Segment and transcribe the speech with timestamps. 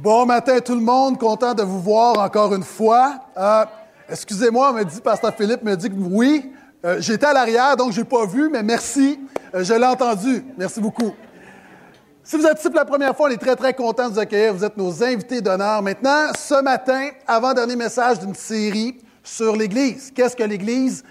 [0.00, 3.20] Bon matin tout le monde, content de vous voir encore une fois.
[3.36, 3.64] Euh,
[4.08, 6.50] excusez-moi, me dit Pasteur Philippe, me dit que oui.
[6.82, 9.20] Euh, j'étais à l'arrière, donc j'ai pas vu, mais merci.
[9.54, 10.46] Euh, je l'ai entendu.
[10.56, 11.12] Merci beaucoup.
[12.24, 14.18] Si vous êtes ici pour la première fois, on est très, très content de vous
[14.18, 14.54] accueillir.
[14.54, 15.82] Vous êtes nos invités d'honneur.
[15.82, 20.10] Maintenant, ce matin, avant-dernier message d'une série sur l'Église.
[20.14, 21.04] Qu'est-ce que l'Église?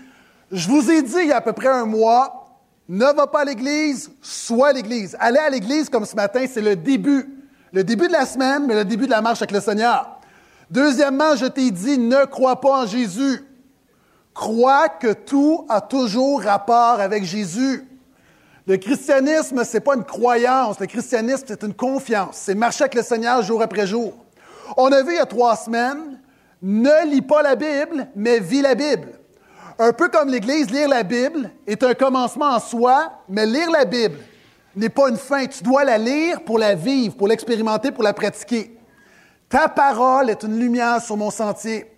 [0.52, 2.48] Je vous ai dit il y a à peu près un mois,
[2.90, 5.16] ne va pas à l'Église, sois l'Église.
[5.20, 7.41] Aller à l'Église comme ce matin, c'est le début
[7.72, 10.20] le début de la semaine, mais le début de la marche avec le Seigneur.
[10.70, 13.44] Deuxièmement, je t'ai dit, ne crois pas en Jésus.
[14.34, 17.86] Crois que tout a toujours rapport avec Jésus.
[18.68, 20.80] Le christianisme, ce n'est pas une croyance.
[20.80, 22.38] Le christianisme, c'est une confiance.
[22.44, 24.14] C'est marcher avec le Seigneur jour après jour.
[24.78, 26.20] On a vu il y a trois semaines,
[26.62, 29.10] ne lis pas la Bible, mais vis la Bible.
[29.80, 33.84] Un peu comme l'Église, lire la Bible est un commencement en soi, mais lire la
[33.84, 34.18] Bible,
[34.76, 35.46] n'est pas une fin.
[35.46, 38.78] Tu dois la lire pour la vivre, pour l'expérimenter, pour la pratiquer.
[39.50, 41.92] Ta parole est une lumière sur mon sentier.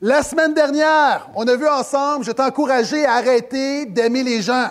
[0.00, 4.70] La semaine dernière, on a vu ensemble, je t'ai encouragé à arrêter d'aimer les gens.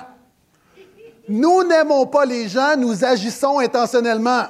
[1.28, 4.46] Nous n'aimons pas les gens, nous agissons intentionnellement.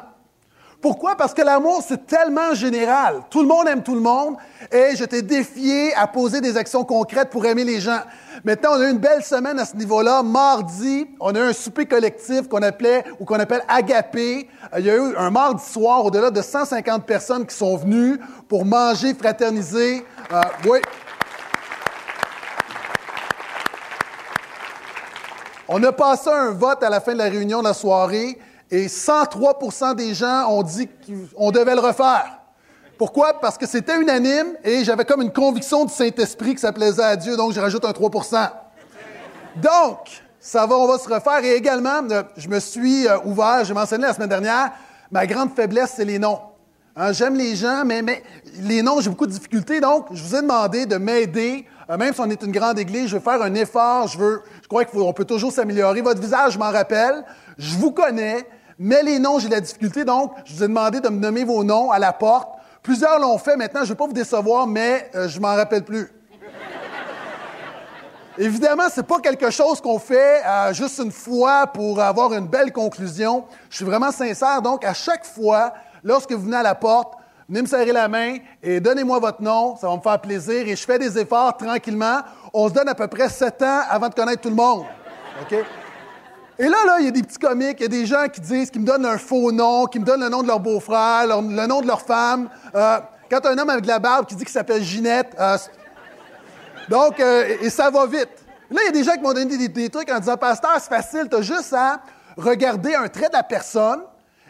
[0.82, 1.16] Pourquoi?
[1.18, 3.22] Parce que l'amour, c'est tellement général.
[3.30, 4.36] Tout le monde aime tout le monde
[4.72, 8.00] et je t'ai défié à poser des actions concrètes pour aimer les gens.
[8.46, 10.24] Maintenant, on a eu une belle semaine à ce niveau-là.
[10.24, 14.48] Mardi, on a eu un souper collectif qu'on appelait ou qu'on appelle Agapé.
[14.78, 18.64] Il y a eu un mardi soir au-delà de 150 personnes qui sont venues pour
[18.64, 20.06] manger, fraterniser.
[20.32, 20.80] Euh, oui.
[25.68, 28.40] On a passé un vote à la fin de la réunion de la soirée
[28.72, 30.88] et 103% des gens ont dit
[31.36, 32.40] qu'on devait le refaire.
[32.98, 33.40] Pourquoi?
[33.40, 37.16] Parce que c'était unanime et j'avais comme une conviction du Saint-Esprit que ça plaisait à
[37.16, 38.50] Dieu, donc je rajoute un 3%
[39.56, 41.44] Donc, ça va, on va se refaire.
[41.44, 44.72] Et également, euh, je me suis euh, ouvert, j'ai mentionné la semaine dernière,
[45.12, 46.40] ma grande faiblesse, c'est les noms.
[46.96, 48.04] Hein, j'aime les gens, mais,
[48.60, 49.80] les noms, j'ai beaucoup de difficultés.
[49.80, 51.66] Donc, je vous ai demandé de m'aider.
[51.90, 54.08] Euh, même si on est une grande église, je veux faire un effort.
[54.08, 56.02] Je veux, je crois qu'on peut toujours s'améliorer.
[56.02, 57.24] Votre visage, je m'en rappelle.
[57.58, 58.46] Je vous connais,
[58.80, 60.06] mais les noms, j'ai de la difficulté.
[60.06, 62.58] Donc, je vous ai demandé de me nommer vos noms à la porte.
[62.82, 63.58] Plusieurs l'ont fait.
[63.58, 66.10] Maintenant, je ne vais pas vous décevoir, mais euh, je m'en rappelle plus.
[68.38, 72.48] Évidemment, ce n'est pas quelque chose qu'on fait euh, juste une fois pour avoir une
[72.48, 73.44] belle conclusion.
[73.70, 74.62] Je suis vraiment sincère.
[74.62, 77.16] Donc, à chaque fois, lorsque vous venez à la porte,
[77.50, 79.76] venez me serrer la main et donnez-moi votre nom.
[79.76, 80.66] Ça va me faire plaisir.
[80.66, 82.22] Et je fais des efforts tranquillement.
[82.54, 84.86] On se donne à peu près sept ans avant de connaître tout le monde.
[85.42, 85.58] OK?
[86.62, 88.42] Et là, là, il y a des petits comiques, il y a des gens qui
[88.42, 91.26] disent, qui me donnent un faux nom, qui me donnent le nom de leur beau-frère,
[91.26, 92.50] le nom de leur femme.
[92.76, 93.00] Euh,
[93.30, 95.58] quand un homme avec de la barbe qui dit qu'il s'appelle Ginette, euh,
[96.90, 98.28] donc, euh, et ça va vite.
[98.70, 100.90] Là, il y a des gens qui m'ont donné des, trucs en disant, Pasteur, c'est
[100.90, 102.02] facile, tu as juste à
[102.36, 104.02] regarder un trait de la personne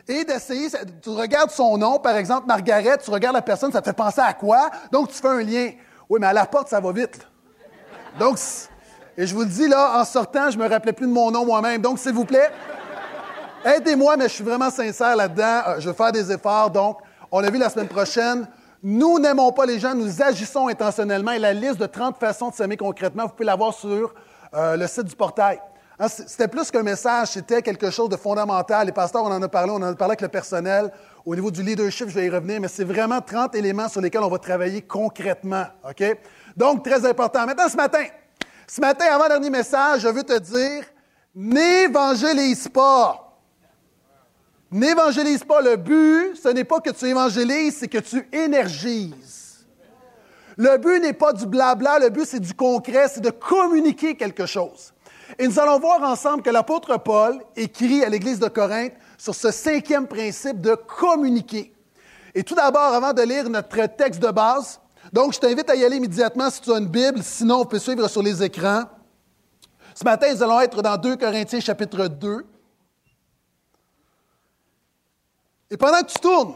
[0.08, 0.68] et d'essayer,
[1.04, 4.22] tu regardes son nom, par exemple, Margaret, tu regardes la personne, ça te fait penser
[4.22, 4.72] à quoi?
[4.92, 5.72] Donc, tu fais un lien.
[6.10, 7.20] Oui, mais à la porte, ça va vite.
[8.18, 8.40] Donc,
[9.20, 11.30] et je vous le dis, là, en sortant, je ne me rappelais plus de mon
[11.30, 11.82] nom moi-même.
[11.82, 12.50] Donc, s'il vous plaît,
[13.66, 15.62] aidez-moi, mais je suis vraiment sincère là-dedans.
[15.68, 16.70] Euh, je vais faire des efforts.
[16.70, 17.00] Donc,
[17.30, 18.48] on a vu la semaine prochaine.
[18.82, 21.32] Nous n'aimons pas les gens, nous agissons intentionnellement.
[21.32, 24.14] Et la liste de 30 façons de s'aimer concrètement, vous pouvez la voir sur
[24.54, 25.60] euh, le site du portail.
[26.00, 28.86] Hein, c'était plus qu'un message, c'était quelque chose de fondamental.
[28.86, 30.94] Les pasteurs, on en a parlé, on en a parlé avec le personnel.
[31.26, 34.24] Au niveau du leadership, je vais y revenir, mais c'est vraiment 30 éléments sur lesquels
[34.24, 35.66] on va travailler concrètement.
[35.84, 36.18] OK?
[36.56, 37.46] Donc, très important.
[37.46, 38.06] Maintenant, ce matin,
[38.70, 40.84] ce matin, avant dernier message, je veux te dire,
[41.34, 43.36] n'évangélise pas.
[44.70, 45.62] N'évangélise pas.
[45.62, 49.66] Le but, ce n'est pas que tu évangélises, c'est que tu énergises.
[50.56, 54.46] Le but n'est pas du blabla, le but c'est du concret, c'est de communiquer quelque
[54.46, 54.94] chose.
[55.40, 59.50] Et nous allons voir ensemble que l'apôtre Paul écrit à l'Église de Corinthe sur ce
[59.50, 61.74] cinquième principe de communiquer.
[62.36, 64.80] Et tout d'abord, avant de lire notre texte de base,
[65.12, 67.80] donc, je t'invite à y aller immédiatement si tu as une Bible, sinon on peut
[67.80, 68.84] suivre sur les écrans.
[69.96, 72.46] Ce matin, nous allons être dans 2 Corinthiens chapitre 2.
[75.72, 76.54] Et pendant que tu tournes,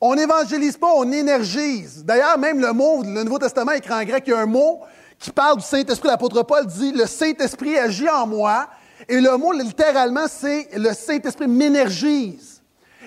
[0.00, 2.04] on n'évangélise pas, on énergise.
[2.04, 4.80] D'ailleurs, même le mot, le Nouveau Testament écrit en grec, il y a un mot
[5.18, 6.08] qui parle du Saint-Esprit.
[6.08, 8.68] L'apôtre Paul dit, le Saint-Esprit agit en moi.
[9.08, 12.62] Et le mot, littéralement, c'est le Saint-Esprit m'énergise.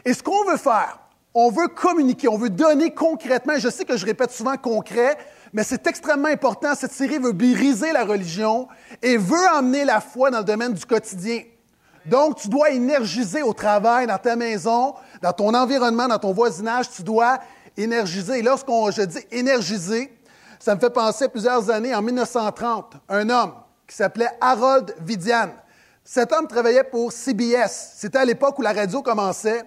[0.06, 1.00] Et ce qu'on veut faire,
[1.34, 3.54] on veut communiquer, on veut donner concrètement.
[3.58, 5.18] Je sais que je répète souvent concret,
[5.54, 6.74] mais c'est extrêmement important.
[6.76, 8.68] Cette série veut briser la religion
[9.02, 11.42] et veut emmener la foi dans le domaine du quotidien.
[12.06, 16.90] Donc, tu dois énergiser au travail, dans ta maison, dans ton environnement, dans ton voisinage,
[16.90, 17.40] tu dois
[17.78, 18.40] énergiser.
[18.40, 20.12] Et lorsqu'on je dis énergiser,
[20.60, 23.54] ça me fait penser à plusieurs années, en 1930, un homme
[23.88, 25.50] qui s'appelait Harold Vidian.
[26.04, 27.94] Cet homme travaillait pour CBS.
[27.96, 29.64] C'était à l'époque où la radio commençait.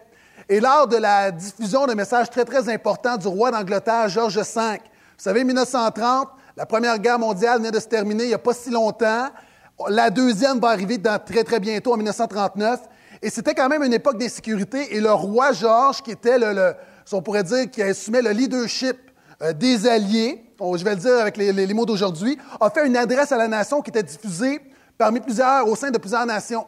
[0.49, 4.43] Et lors de la diffusion d'un message très, très important du roi d'Angleterre, George V,
[4.43, 4.79] vous
[5.17, 8.71] savez, 1930, la Première Guerre mondiale venait de se terminer il n'y a pas si
[8.71, 9.29] longtemps.
[9.89, 12.81] La deuxième va arriver très, très bientôt, en 1939.
[13.23, 14.97] Et c'était quand même une époque d'insécurité.
[14.97, 16.75] Et le roi Georges, qui était le,
[17.13, 18.97] on pourrait dire, qui assumait le leadership
[19.43, 22.97] euh, des Alliés, je vais le dire avec les, les mots d'aujourd'hui, a fait une
[22.97, 24.61] adresse à la nation qui était diffusée
[24.99, 26.67] parmi plusieurs, au sein de plusieurs nations.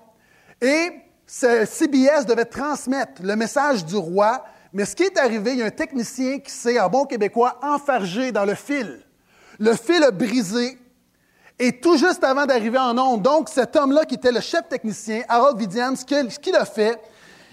[0.61, 0.91] Et
[1.27, 5.67] CBS devait transmettre le message du roi, mais ce qui est arrivé, il y a
[5.67, 9.01] un technicien qui s'est, en bon québécois, enfargé dans le fil.
[9.59, 10.79] Le fil a brisé,
[11.59, 15.23] et tout juste avant d'arriver en onde, donc cet homme-là qui était le chef technicien,
[15.29, 17.01] Harold Vidian, ce qu'il a fait,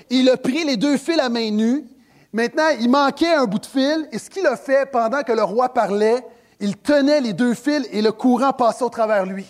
[0.10, 1.86] il a pris les deux fils à main nue.
[2.34, 5.44] Maintenant, il manquait un bout de fil, et ce qu'il a fait pendant que le
[5.44, 6.26] roi parlait,
[6.60, 9.48] il tenait les deux fils et le courant passait au travers lui.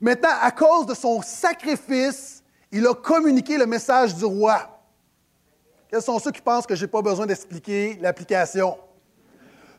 [0.00, 2.41] Maintenant, à cause de son sacrifice,
[2.72, 4.58] il a communiqué le message du roi.
[5.88, 8.78] Quels sont ceux qui pensent que je n'ai pas besoin d'expliquer l'application?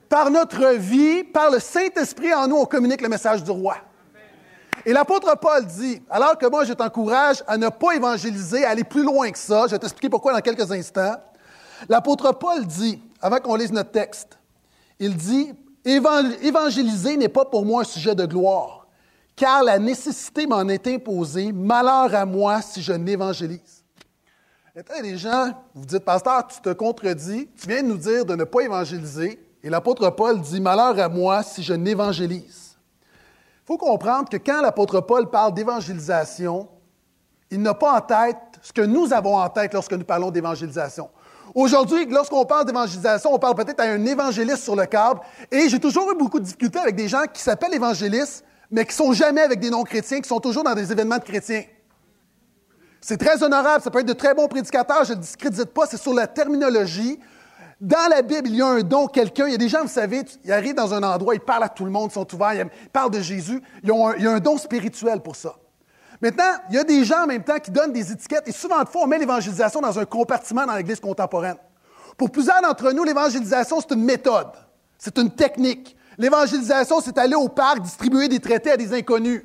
[0.07, 3.77] Par notre vie, par le Saint-Esprit en nous, on communique le message du roi.
[4.85, 8.83] Et l'apôtre Paul dit, alors que moi je t'encourage à ne pas évangéliser, à aller
[8.83, 11.15] plus loin que ça, je vais t'expliquer pourquoi dans quelques instants.
[11.89, 14.37] L'apôtre Paul dit, avant qu'on lise notre texte,
[14.99, 15.53] il dit,
[15.83, 18.82] évangéliser n'est pas pour moi un sujet de gloire
[19.43, 23.83] car la nécessité m'en est imposée, malheur à moi si je n'évangélise.
[24.73, 28.35] A des gens, vous dites, pasteur, tu te contredis, tu viens de nous dire de
[28.35, 32.77] ne pas évangéliser, et l'apôtre Paul dit, malheur à moi si je n'évangélise.
[32.77, 36.69] Il faut comprendre que quand l'apôtre Paul parle d'évangélisation,
[37.51, 41.09] il n'a pas en tête ce que nous avons en tête lorsque nous parlons d'évangélisation.
[41.53, 45.19] Aujourd'hui, lorsqu'on parle d'évangélisation, on parle peut-être à un évangéliste sur le câble,
[45.51, 48.95] et j'ai toujours eu beaucoup de difficultés avec des gens qui s'appellent évangélistes, mais qui
[48.95, 51.63] sont jamais avec des non-chrétiens, qui sont toujours dans des événements de chrétiens.
[52.99, 56.01] C'est très honorable, ça peut être de très bons prédicateurs, je ne discrédite pas, c'est
[56.01, 57.19] sur la terminologie.
[57.79, 59.89] Dans la Bible, il y a un don, quelqu'un, il y a des gens, vous
[59.89, 62.53] savez, ils arrivent dans un endroit, ils parlent à tout le monde, ils sont ouverts,
[62.53, 65.53] ils parlent de Jésus, il y a un don spirituel pour ça.
[66.19, 68.81] Maintenant, il y a des gens en même temps qui donnent des étiquettes, et souvent
[68.81, 71.57] de fois, on met l'évangélisation dans un compartiment dans l'Église contemporaine.
[72.17, 74.49] Pour plusieurs d'entre nous, l'évangélisation, c'est une méthode,
[74.97, 75.95] c'est une technique.
[76.17, 79.43] L'évangélisation, c'est aller au parc distribuer des traités à des inconnus.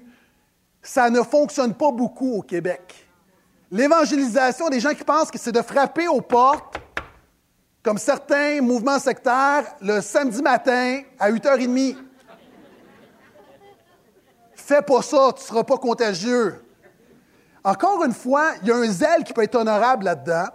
[0.82, 3.06] Ça ne fonctionne pas beaucoup au Québec.
[3.70, 6.78] L'évangélisation, des gens qui pensent que c'est de frapper aux portes,
[7.82, 11.96] comme certains mouvements sectaires, le samedi matin à 8h30.
[14.54, 16.62] Fais pas ça, tu ne seras pas contagieux.
[17.64, 20.46] Encore une fois, il y a un zèle qui peut être honorable là-dedans.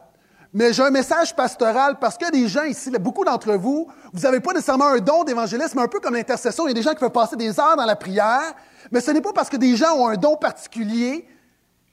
[0.53, 4.39] Mais j'ai un message pastoral parce que des gens ici, beaucoup d'entre vous, vous n'avez
[4.39, 6.67] pas nécessairement un don d'évangélisme, un peu comme l'intercession.
[6.67, 8.53] Il y a des gens qui peuvent passer des heures dans la prière,
[8.91, 11.27] mais ce n'est pas parce que des gens ont un don particulier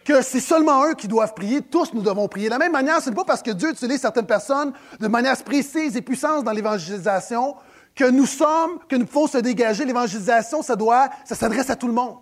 [0.04, 1.62] que c'est seulement eux qui doivent prier.
[1.62, 2.46] Tous nous devons prier.
[2.46, 5.36] De la même manière, ce n'est pas parce que Dieu utilise certaines personnes de manière
[5.42, 7.56] précise et puissante dans l'évangélisation
[7.94, 9.86] que nous sommes, que nous pouvons se dégager.
[9.86, 12.16] L'évangélisation, ça doit, ça s'adresse à tout le monde.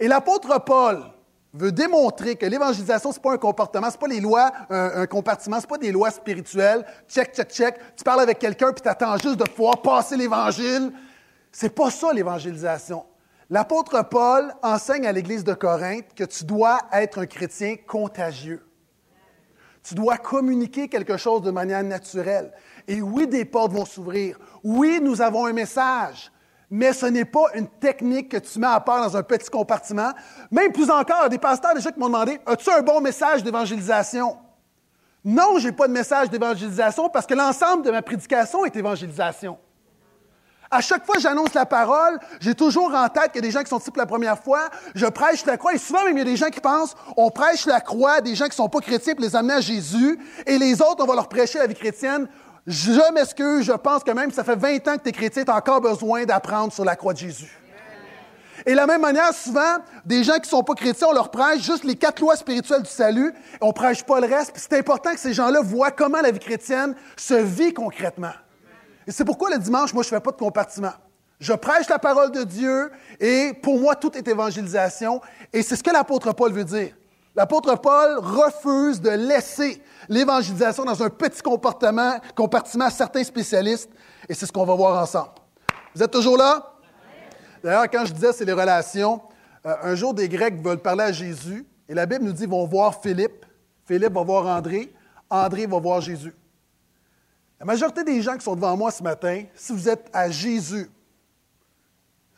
[0.00, 1.04] Et l'apôtre Paul,
[1.54, 5.06] veut démontrer que l'évangélisation, ce n'est pas un comportement, ce n'est pas les lois, un,
[5.06, 6.84] compartiment, ce n'est pas des lois spirituelles.
[7.08, 7.76] Check, check, check.
[7.96, 10.92] Tu parles avec quelqu'un puis tu attends juste de pouvoir passer l'évangile.
[11.50, 13.04] C'est pas ça l'évangélisation.
[13.50, 18.62] L'apôtre Paul enseigne à l'Église de Corinthe que tu dois être un chrétien contagieux.
[19.82, 22.52] Tu dois communiquer quelque chose de manière naturelle.
[22.86, 24.38] Et oui, des portes vont s'ouvrir.
[24.62, 26.30] Oui, nous avons un message
[26.70, 30.12] mais ce n'est pas une technique que tu mets à part dans un petit compartiment.
[30.50, 34.36] Même plus encore, des pasteurs déjà qui m'ont demandé As-tu un bon message d'évangélisation?
[35.24, 39.58] Non, je n'ai pas de message d'évangélisation parce que l'ensemble de ma prédication est évangélisation.
[40.70, 43.50] À chaque fois que j'annonce la parole, j'ai toujours en tête qu'il y a des
[43.50, 46.16] gens qui sont ici pour la première fois, je prêche la croix, et souvent même
[46.16, 48.56] il y a des gens qui pensent, on prêche la croix des gens qui ne
[48.56, 51.58] sont pas chrétiens pour les amener à Jésus, et les autres, on va leur prêcher
[51.58, 52.28] la vie chrétienne.
[52.66, 55.50] Je m'excuse, je pense que même ça fait 20 ans que tu es chrétien, tu
[55.50, 57.58] as encore besoin d'apprendre sur la croix de Jésus.
[58.66, 61.30] Et de la même manière, souvent, des gens qui ne sont pas chrétiens, on leur
[61.30, 64.52] prêche juste les quatre lois spirituelles du salut, et on ne prêche pas le reste.
[64.56, 68.32] c'est important que ces gens-là voient comment la vie chrétienne se vit concrètement.
[69.06, 70.92] Et c'est pourquoi le dimanche, moi, je ne fais pas de compartiment.
[71.40, 75.20] Je prêche la parole de Dieu, et pour moi, tout est évangélisation.
[75.52, 76.94] Et c'est ce que l'apôtre Paul veut dire.
[77.38, 83.88] L'apôtre Paul refuse de laisser l'évangélisation dans un petit comportement, compartiment à certains spécialistes,
[84.28, 85.30] et c'est ce qu'on va voir ensemble.
[85.94, 86.74] Vous êtes toujours là?
[87.62, 89.22] D'ailleurs, quand je disais c'est les relations,
[89.64, 92.50] euh, un jour des Grecs veulent parler à Jésus, et la Bible nous dit qu'ils
[92.50, 93.46] vont voir Philippe,
[93.86, 94.92] Philippe va voir André,
[95.30, 96.34] André va voir Jésus.
[97.60, 100.90] La majorité des gens qui sont devant moi ce matin, si vous êtes à Jésus,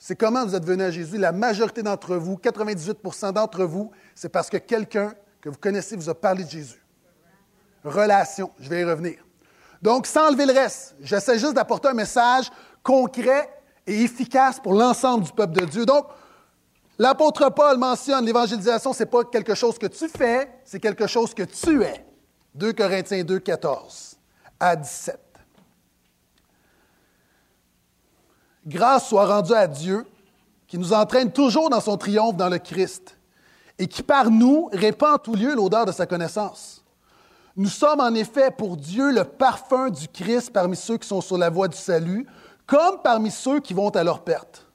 [0.02, 1.18] c'est comment vous êtes venus à Jésus.
[1.18, 6.08] La majorité d'entre vous, 98% d'entre vous, c'est parce que quelqu'un que vous connaissez vous
[6.08, 6.82] a parlé de Jésus.
[7.84, 8.50] relation.
[8.58, 9.18] Je vais y revenir.
[9.82, 12.50] Donc, sans enlever le reste, j'essaie juste d'apporter un message
[12.82, 13.50] concret
[13.86, 15.84] et efficace pour l'ensemble du peuple de Dieu.
[15.84, 16.06] Donc,
[16.98, 21.34] l'apôtre Paul mentionne l'évangélisation, ce n'est pas quelque chose que tu fais, c'est quelque chose
[21.34, 22.06] que tu es.
[22.54, 24.16] 2 Corinthiens 2, 14
[24.58, 25.29] à 17.
[28.66, 30.06] Grâce soit rendue à Dieu,
[30.66, 33.16] qui nous entraîne toujours dans son triomphe dans le Christ,
[33.78, 36.84] et qui par nous répand en tout lieu l'odeur de sa connaissance.
[37.56, 41.38] Nous sommes en effet pour Dieu le parfum du Christ parmi ceux qui sont sur
[41.38, 42.26] la voie du salut,
[42.66, 44.66] comme parmi ceux qui vont à leur perte.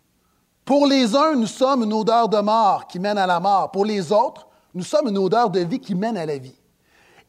[0.66, 3.72] Pour les uns, nous sommes une odeur de mort qui mène à la mort.
[3.72, 6.60] Pour les autres, nous sommes une odeur de vie qui mène à la vie.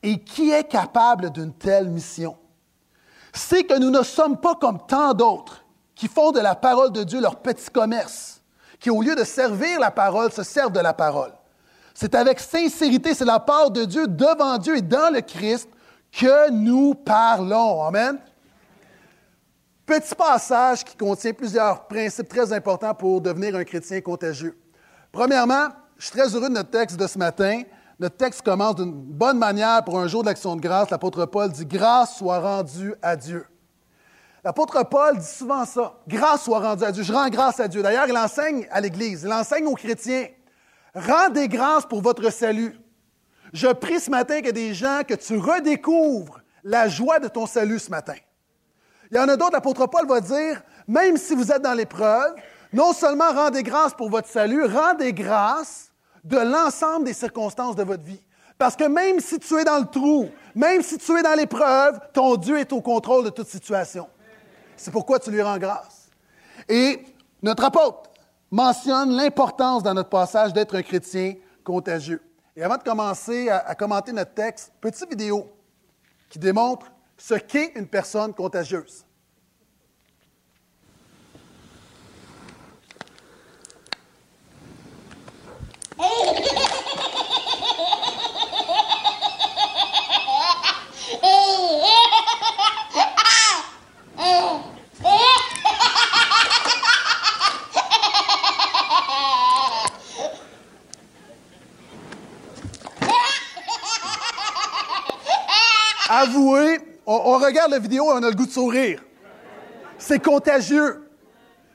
[0.03, 2.37] Et qui est capable d'une telle mission?
[3.33, 5.66] C'est que nous ne sommes pas comme tant d'autres
[5.97, 8.43] qui font de la parole de Dieu leur petit commerce,
[8.79, 11.33] qui au lieu de servir la parole, se servent de la parole.
[11.95, 15.69] C'est avec sincérité, c'est la part de Dieu devant Dieu et dans le Christ
[16.13, 17.83] que nous parlons.
[17.83, 18.19] Amen.
[19.87, 24.59] Petit passage qui contient plusieurs principes très importants pour devenir un chrétien contagieux.
[25.11, 27.63] Premièrement, je suis très heureux de notre texte de ce matin.
[27.99, 30.91] Notre texte commence d'une bonne manière pour un jour de l'action de grâce.
[30.91, 33.47] L'apôtre Paul dit Grâce soit rendue à Dieu.
[34.47, 37.03] L'apôtre Paul dit souvent ça Grâce soit rendue à Dieu.
[37.03, 37.83] Je rends grâce à Dieu.
[37.83, 40.29] D'ailleurs, il enseigne à l'Église, il enseigne aux chrétiens
[40.95, 42.79] Rendez grâce pour votre salut.
[43.53, 47.81] Je prie ce matin a des gens que tu redécouvres la joie de ton salut
[47.81, 48.15] ce matin.
[49.11, 52.37] Il y en a d'autres, l'apôtre Paul va dire, même si vous êtes dans l'épreuve,
[52.73, 55.91] non seulement rendez grâce pour votre salut, rendez grâce
[56.23, 58.23] de l'ensemble des circonstances de votre vie.
[58.59, 61.99] Parce que même si tu es dans le trou, même si tu es dans l'épreuve,
[62.13, 64.07] ton Dieu est au contrôle de toute situation.
[64.77, 66.09] C'est pourquoi tu lui rends grâce.
[66.69, 67.05] Et
[67.43, 68.11] notre apôtre,
[68.51, 72.23] mentionne l'importance dans notre passage d'être un chrétien contagieux.
[72.55, 75.51] Et avant de commencer à, commenter notre texte, petite vidéo
[76.31, 79.05] qui démontre ce qu'est une personne contagieuse.
[106.09, 109.03] avouez, on, regarde la vidéo et on a le goût de sourire.
[109.99, 111.09] C'est contagieux.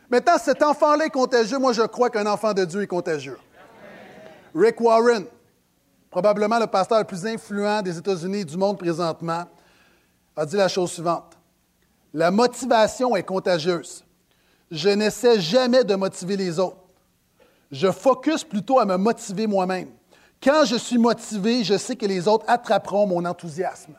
[0.09, 1.57] Maintenant, cet enfant-là est contagieux.
[1.57, 3.37] Moi, je crois qu'un enfant de Dieu est contagieux.
[4.53, 5.25] Rick Warren,
[6.09, 9.45] probablement le pasteur le plus influent des États-Unis et du monde présentement,
[10.35, 11.37] a dit la chose suivante.
[12.13, 14.03] La motivation est contagieuse.
[14.69, 16.77] Je n'essaie jamais de motiver les autres.
[17.71, 19.89] Je focus plutôt à me motiver moi-même.
[20.43, 23.93] Quand je suis motivé, je sais que les autres attraperont mon enthousiasme.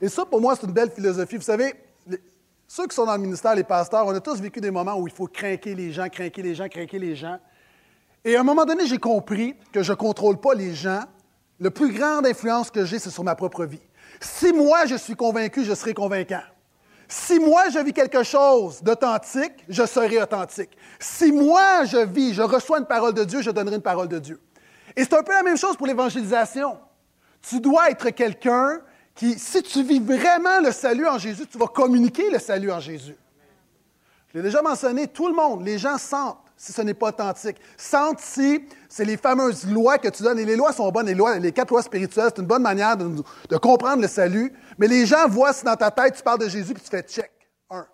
[0.00, 1.36] Et ça, pour moi, c'est une belle philosophie.
[1.36, 1.74] Vous savez,
[2.66, 5.06] ceux qui sont dans le ministère, les pasteurs, on a tous vécu des moments où
[5.06, 7.38] il faut craquer les gens, craquer les gens, craquer les gens.
[8.24, 11.02] Et à un moment donné, j'ai compris que je ne contrôle pas les gens.
[11.60, 13.82] Le plus grande influence que j'ai, c'est sur ma propre vie.
[14.20, 16.42] Si moi, je suis convaincu, je serai convaincant.
[17.06, 20.70] Si moi, je vis quelque chose d'authentique, je serai authentique.
[20.98, 24.18] Si moi, je vis, je reçois une parole de Dieu, je donnerai une parole de
[24.18, 24.40] Dieu.
[24.96, 26.78] Et c'est un peu la même chose pour l'évangélisation.
[27.42, 28.80] Tu dois être quelqu'un
[29.16, 33.16] si tu vis vraiment le salut en Jésus, tu vas communiquer le salut en Jésus.
[34.32, 37.56] Je l'ai déjà mentionné, tout le monde, les gens sentent si ce n'est pas authentique.
[37.76, 40.38] Sentent si c'est les fameuses lois que tu donnes.
[40.38, 43.22] Et les lois sont bonnes, les, les quatre lois spirituelles, c'est une bonne manière de,
[43.48, 44.52] de, comprendre le salut.
[44.78, 47.02] Mais les gens voient si dans ta tête tu parles de Jésus puis tu fais
[47.02, 47.30] check.
[47.70, 47.86] Un.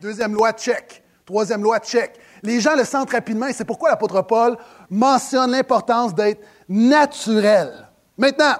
[0.00, 1.02] Deuxième loi, check.
[1.24, 2.18] Troisième loi, check.
[2.42, 4.56] Les gens le sentent rapidement et c'est pourquoi l'apôtre Paul
[4.88, 7.88] mentionne l'importance d'être naturel.
[8.16, 8.54] Maintenant,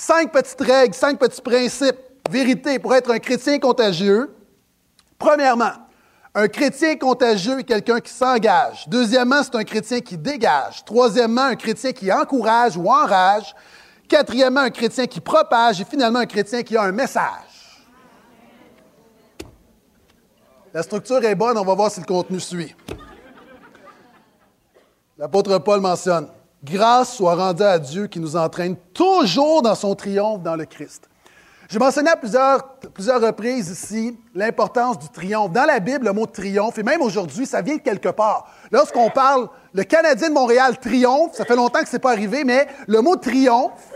[0.00, 1.98] Cinq petites règles, cinq petits principes,
[2.30, 4.32] vérité pour être un chrétien contagieux.
[5.18, 5.72] Premièrement,
[6.36, 8.88] un chrétien contagieux est quelqu'un qui s'engage.
[8.88, 10.84] Deuxièmement, c'est un chrétien qui dégage.
[10.84, 13.56] Troisièmement, un chrétien qui encourage ou enrage.
[14.08, 15.80] Quatrièmement, un chrétien qui propage.
[15.80, 17.82] Et finalement, un chrétien qui a un message.
[20.72, 22.72] La structure est bonne, on va voir si le contenu suit.
[25.18, 26.28] L'apôtre Paul mentionne
[26.64, 31.08] Grâce soit rendue à Dieu qui nous entraîne toujours dans son triomphe dans le Christ.
[31.68, 35.52] J'ai mentionné à plusieurs, reprises ici l'importance du triomphe.
[35.52, 38.50] Dans la Bible, le mot triomphe, et même aujourd'hui, ça vient de quelque part.
[38.70, 42.42] Lorsqu'on parle, le Canadien de Montréal triomphe, ça fait longtemps que ce n'est pas arrivé,
[42.42, 43.86] mais le mot triomphe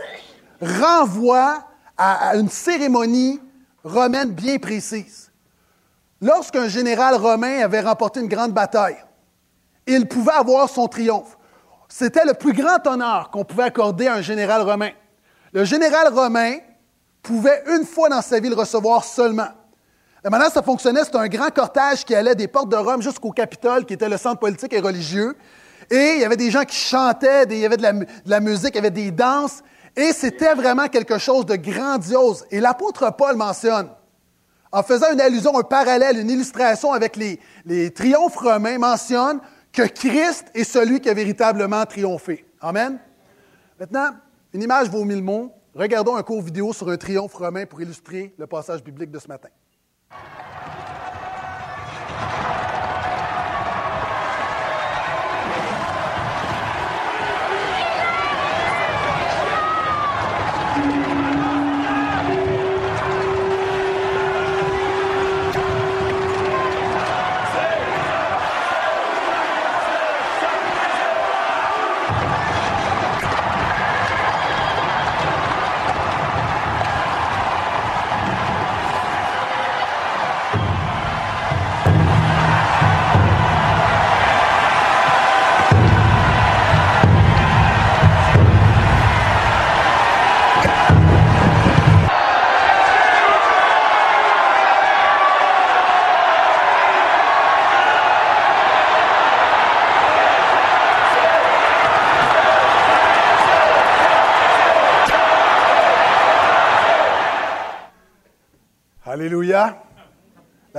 [0.61, 1.63] renvoie
[1.97, 3.41] à une cérémonie
[3.83, 5.31] romaine bien précise.
[6.21, 8.97] Lorsqu'un général romain avait remporté une grande bataille,
[9.87, 11.37] il pouvait avoir son triomphe.
[11.87, 14.91] C'était le plus grand honneur qu'on pouvait accorder à un général romain.
[15.51, 16.55] Le général romain
[17.21, 19.49] pouvait une fois dans sa vie le recevoir seulement.
[20.23, 23.31] La manière ça fonctionnait, c'était un grand cortège qui allait des portes de Rome jusqu'au
[23.31, 25.35] Capitole, qui était le centre politique et religieux.
[25.91, 28.39] Et il y avait des gens qui chantaient, il y avait de la, de la
[28.39, 29.61] musique, il y avait des danses.
[29.95, 32.45] Et c'était vraiment quelque chose de grandiose.
[32.51, 33.89] Et l'apôtre Paul mentionne,
[34.71, 39.39] en faisant une allusion, un parallèle, une illustration avec les, les triomphes romains, mentionne
[39.73, 42.45] que Christ est celui qui a véritablement triomphé.
[42.61, 42.99] Amen.
[43.79, 44.11] Maintenant,
[44.53, 45.51] une image vaut mille mots.
[45.73, 49.27] Regardons un court vidéo sur un triomphe romain pour illustrer le passage biblique de ce
[49.27, 49.49] matin.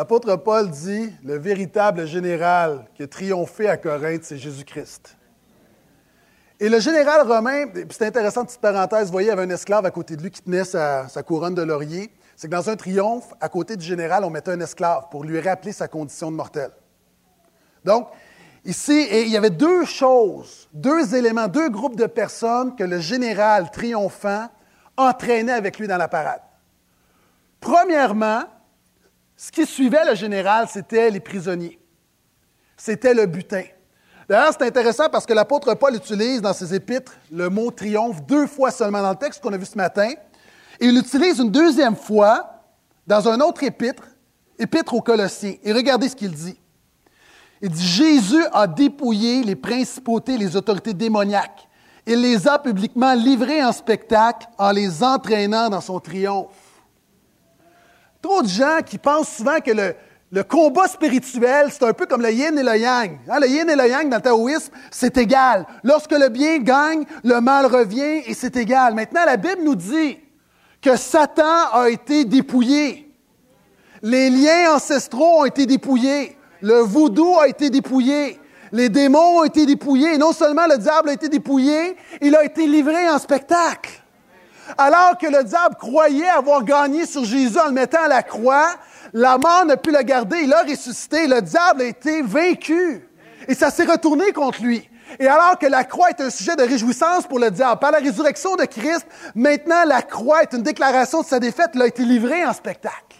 [0.04, 5.16] L'apôtre Paul dit, le véritable général qui a triomphé à Corinthe, c'est Jésus-Christ.
[6.60, 9.86] Et le général romain, c'est intéressant, petite parenthèse, vous voyez, il y avait un esclave
[9.86, 12.10] à côté de lui qui tenait sa, sa couronne de laurier.
[12.36, 15.40] C'est que dans un triomphe, à côté du général, on mettait un esclave pour lui
[15.40, 16.68] rappeler sa condition de mortel.
[17.82, 18.08] Donc,
[18.66, 23.70] ici, il y avait deux choses, deux éléments, deux groupes de personnes que le général
[23.70, 24.50] triomphant
[24.98, 26.42] entraînait avec lui dans la parade.
[27.58, 28.42] Premièrement,
[29.36, 31.78] ce qui suivait le général, c'était les prisonniers.
[32.76, 33.64] C'était le butin.
[34.28, 38.46] D'ailleurs, c'est intéressant parce que l'apôtre Paul utilise dans ses épîtres le mot triomphe deux
[38.46, 40.10] fois seulement dans le texte qu'on a vu ce matin.
[40.80, 42.62] Et il l'utilise une deuxième fois
[43.06, 44.04] dans un autre épître,
[44.58, 45.54] épître aux Colossiens.
[45.62, 46.58] Et regardez ce qu'il dit.
[47.60, 51.68] Il dit Jésus a dépouillé les principautés, les autorités démoniaques.
[52.06, 56.63] Il les a publiquement livrées en spectacle en les entraînant dans son triomphe.
[58.24, 62.32] Trop de gens qui pensent souvent que le, combat spirituel, c'est un peu comme le
[62.32, 63.18] yin et le yang.
[63.28, 65.66] Hein, le yin et le yang dans le taoïsme, c'est égal.
[65.82, 68.94] Lorsque le bien gagne, le mal revient et c'est égal.
[68.94, 70.18] Maintenant, la Bible nous dit
[70.80, 73.12] que Satan a été dépouillé.
[74.00, 76.38] Les liens ancestraux ont été dépouillés.
[76.62, 78.40] Le voodoo a été dépouillé.
[78.72, 80.14] Les démons ont été dépouillés.
[80.14, 84.02] Et non seulement le diable a été dépouillé, il a été livré en spectacle.
[84.78, 88.68] Alors que le diable croyait avoir gagné sur Jésus en le mettant à la croix,
[89.12, 93.08] la mort n'a pu le garder, il a ressuscité, le diable a été vaincu.
[93.46, 94.88] Et ça s'est retourné contre lui.
[95.18, 97.98] Et alors que la croix est un sujet de réjouissance pour le diable, par la
[97.98, 102.04] résurrection de Christ, maintenant la croix est une déclaration de sa défaite, il a été
[102.04, 103.16] livré en spectacle.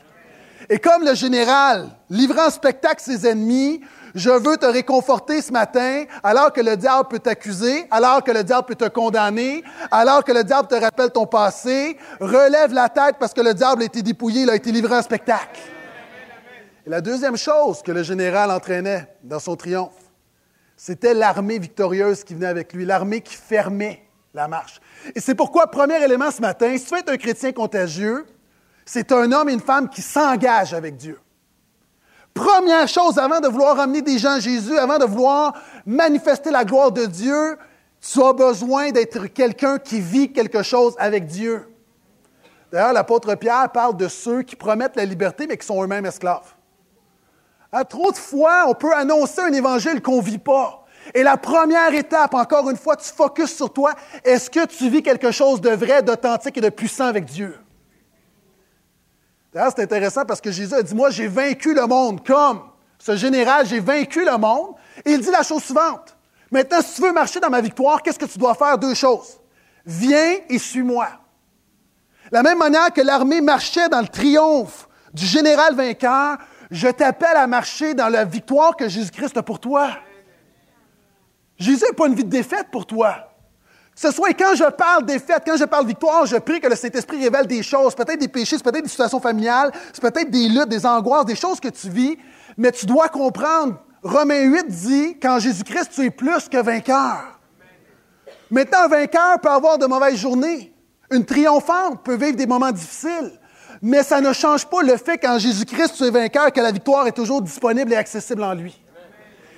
[0.69, 3.83] Et comme le général livrant en spectacle ses ennemis,
[4.14, 8.44] je veux te réconforter ce matin, alors que le diable peut t'accuser, alors que le
[8.44, 11.98] diable peut te condamner, alors que le diable te rappelle ton passé.
[12.20, 15.03] Relève la tête parce que le diable a été dépouillé, il a été livré en
[15.03, 15.61] spectacle.
[16.87, 19.92] La deuxième chose que le général entraînait dans son triomphe,
[20.77, 24.03] c'était l'armée victorieuse qui venait avec lui, l'armée qui fermait
[24.35, 24.81] la marche.
[25.14, 28.27] Et c'est pourquoi, premier élément ce matin, si tu es un chrétien contagieux,
[28.85, 31.18] c'est un homme et une femme qui s'engagent avec Dieu.
[32.35, 35.55] Première chose, avant de vouloir amener des gens à Jésus, avant de vouloir
[35.87, 37.57] manifester la gloire de Dieu,
[38.01, 41.68] tu as besoin d'être quelqu'un qui vit quelque chose avec Dieu.
[42.73, 46.55] D'ailleurs, l'apôtre Pierre parle de ceux qui promettent la liberté, mais qui sont eux-mêmes esclaves.
[47.70, 50.85] À trop de fois, on peut annoncer un évangile qu'on ne vit pas.
[51.14, 53.94] Et la première étape, encore une fois, tu focuses sur toi.
[54.25, 57.57] Est-ce que tu vis quelque chose de vrai, d'authentique et de puissant avec Dieu?
[59.55, 62.62] C'est intéressant parce que Jésus a dit, moi, j'ai vaincu le monde comme
[62.99, 64.75] ce général, j'ai vaincu le monde.
[65.05, 66.17] Et il dit la chose suivante.
[66.51, 68.79] Maintenant, si tu veux marcher dans ma victoire, qu'est-ce que tu dois faire?
[68.79, 69.38] Deux choses.
[69.87, 71.09] Viens et suis-moi.
[72.33, 76.38] La même manière que l'armée marchait dans le triomphe du général vainqueur,
[76.71, 79.90] je t'appelle à marcher dans la victoire que Jésus-Christ a pour toi.
[81.59, 83.34] Jésus n'a pas une vie de défaite pour toi.
[83.95, 87.23] Ce soit quand je parle des quand je parle victoire, je prie que le Saint-Esprit
[87.23, 90.85] révèle des choses, peut-être des péchés, peut-être des situations familiales, c'est peut-être des luttes, des
[90.85, 92.19] angoisses, des choses que tu vis,
[92.57, 93.79] mais tu dois comprendre.
[94.03, 97.39] Romains 8 dit qu'en Jésus-Christ, tu es plus que vainqueur.
[98.51, 100.73] Maintenant, un vainqueur peut avoir de mauvaises journées.
[101.11, 103.33] Une triomphante peut vivre des moments difficiles,
[103.81, 107.07] mais ça ne change pas le fait qu'en Jésus-Christ, tu es vainqueur, que la victoire
[107.07, 108.84] est toujours disponible et accessible en lui.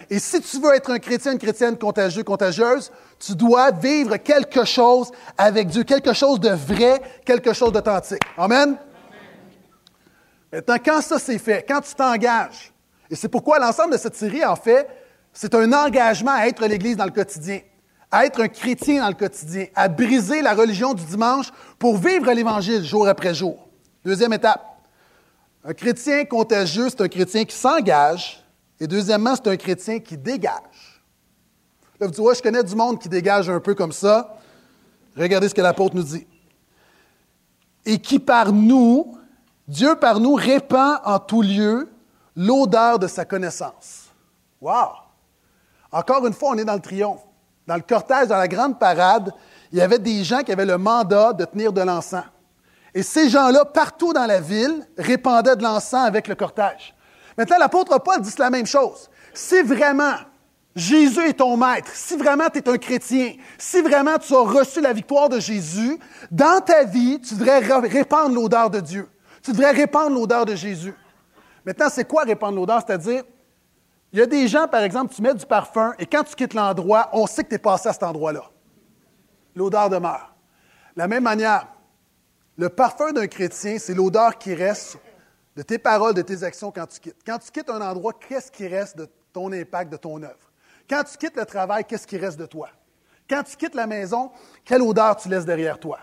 [0.09, 4.65] Et si tu veux être un chrétien, une chrétienne contagieux, contagieuse, tu dois vivre quelque
[4.65, 8.23] chose avec Dieu, quelque chose de vrai, quelque chose d'authentique.
[8.37, 8.77] Amen?
[10.53, 12.73] Maintenant, quand ça c'est fait, quand tu t'engages,
[13.11, 14.89] et c'est pourquoi l'ensemble de cette série, en fait,
[15.33, 17.61] c'est un engagement à être l'Église dans le quotidien,
[18.11, 21.47] à être un chrétien dans le quotidien, à briser la religion du dimanche
[21.79, 23.69] pour vivre l'Évangile jour après jour.
[24.05, 24.65] Deuxième étape.
[25.65, 28.46] Un chrétien contagieux, c'est un chrétien qui s'engage.
[28.79, 31.03] Et deuxièmement, c'est un chrétien qui dégage.
[31.99, 34.37] Là, vous dites, ouais, je connais du monde qui dégage un peu comme ça.
[35.17, 36.27] Regardez ce que l'apôtre nous dit.
[37.87, 39.17] Et qui par nous,
[39.67, 41.89] Dieu par nous répand en tout lieu
[42.37, 44.11] l'odeur de sa connaissance.
[44.61, 44.91] Wow!
[45.91, 47.23] Encore une fois, on est dans le triomphe.
[47.67, 49.33] Dans le cortège, dans la grande parade,
[49.73, 52.25] il y avait des gens qui avaient le mandat de tenir de l'encens.
[52.95, 56.95] Et ces gens-là, partout dans la ville, répandaient de l'encens avec le cortège.
[57.37, 59.11] Maintenant, l'apôtre Paul dit la même chose.
[59.35, 60.15] Si vraiment
[60.75, 64.81] Jésus est ton maître, si vraiment tu es un chrétien, si vraiment tu as reçu
[64.81, 65.99] la victoire de Jésus,
[66.31, 69.09] dans ta vie, tu devrais répandre l'odeur de Dieu.
[69.43, 70.95] Tu devrais répandre l'odeur de Jésus.
[71.65, 72.83] Maintenant, c'est quoi répandre l'odeur?
[72.87, 73.23] C'est-à-dire,
[74.13, 76.55] il y a des gens, par exemple, tu mets du parfum et quand tu quittes
[76.55, 78.45] l'endroit, on sait que tu es passé à cet endroit-là.
[79.55, 80.35] L'odeur demeure.
[80.95, 81.67] De la même manière,
[82.57, 84.99] le parfum d'un chrétien, c'est l'odeur qui reste
[85.57, 87.17] de tes paroles, de tes actions quand tu quittes.
[87.25, 90.53] Quand tu quittes un endroit, qu'est-ce qui reste de ton impact, de ton œuvre?
[90.89, 92.69] Quand tu quittes le travail, qu'est-ce qui reste de toi?
[93.29, 94.31] Quand tu quittes la maison,
[94.65, 95.99] quelle odeur tu laisses derrière toi?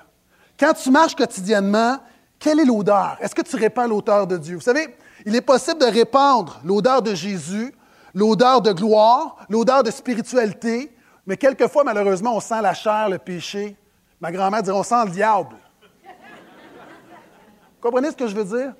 [0.60, 2.00] Quand tu marches quotidiennement,
[2.40, 3.18] quelle est l'odeur?
[3.22, 4.56] Est-ce que tu répands l'odeur de Dieu?
[4.56, 7.74] Vous savez, il est possible de répandre l'odeur de Jésus,
[8.14, 10.92] l'odeur de gloire, l'odeur de spiritualité,
[11.26, 13.78] mais quelquefois, malheureusement, on sent la chair, le péché.
[14.20, 15.56] Ma grand-mère dirait, on sent le diable.
[16.04, 18.74] Vous comprenez ce que je veux dire?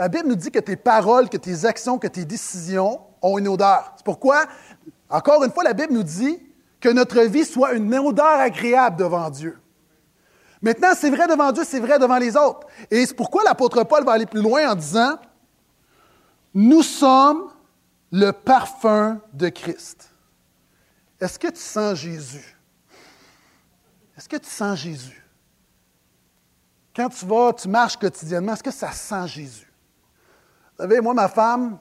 [0.00, 3.48] La Bible nous dit que tes paroles, que tes actions, que tes décisions ont une
[3.48, 3.92] odeur.
[3.98, 4.46] C'est pourquoi,
[5.10, 6.42] encore une fois, la Bible nous dit
[6.80, 9.58] que notre vie soit une odeur agréable devant Dieu.
[10.62, 12.66] Maintenant, c'est vrai devant Dieu, c'est vrai devant les autres.
[12.90, 15.18] Et c'est pourquoi l'apôtre Paul va aller plus loin en disant,
[16.54, 17.52] nous sommes
[18.10, 20.08] le parfum de Christ.
[21.20, 22.56] Est-ce que tu sens Jésus?
[24.16, 25.22] Est-ce que tu sens Jésus?
[26.96, 29.69] Quand tu vas, tu marches quotidiennement, est-ce que ça sent Jésus?
[30.80, 31.76] Vous savez, moi, ma femme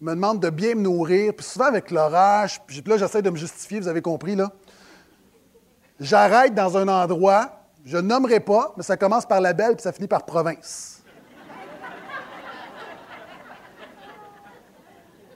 [0.00, 3.36] me demande de bien me nourrir, puis souvent avec l'orage, puis là, j'essaie de me
[3.36, 4.50] justifier, vous avez compris, là.
[6.00, 7.50] J'arrête dans un endroit,
[7.84, 11.02] je nommerai pas, mais ça commence par la belle, puis ça finit par province.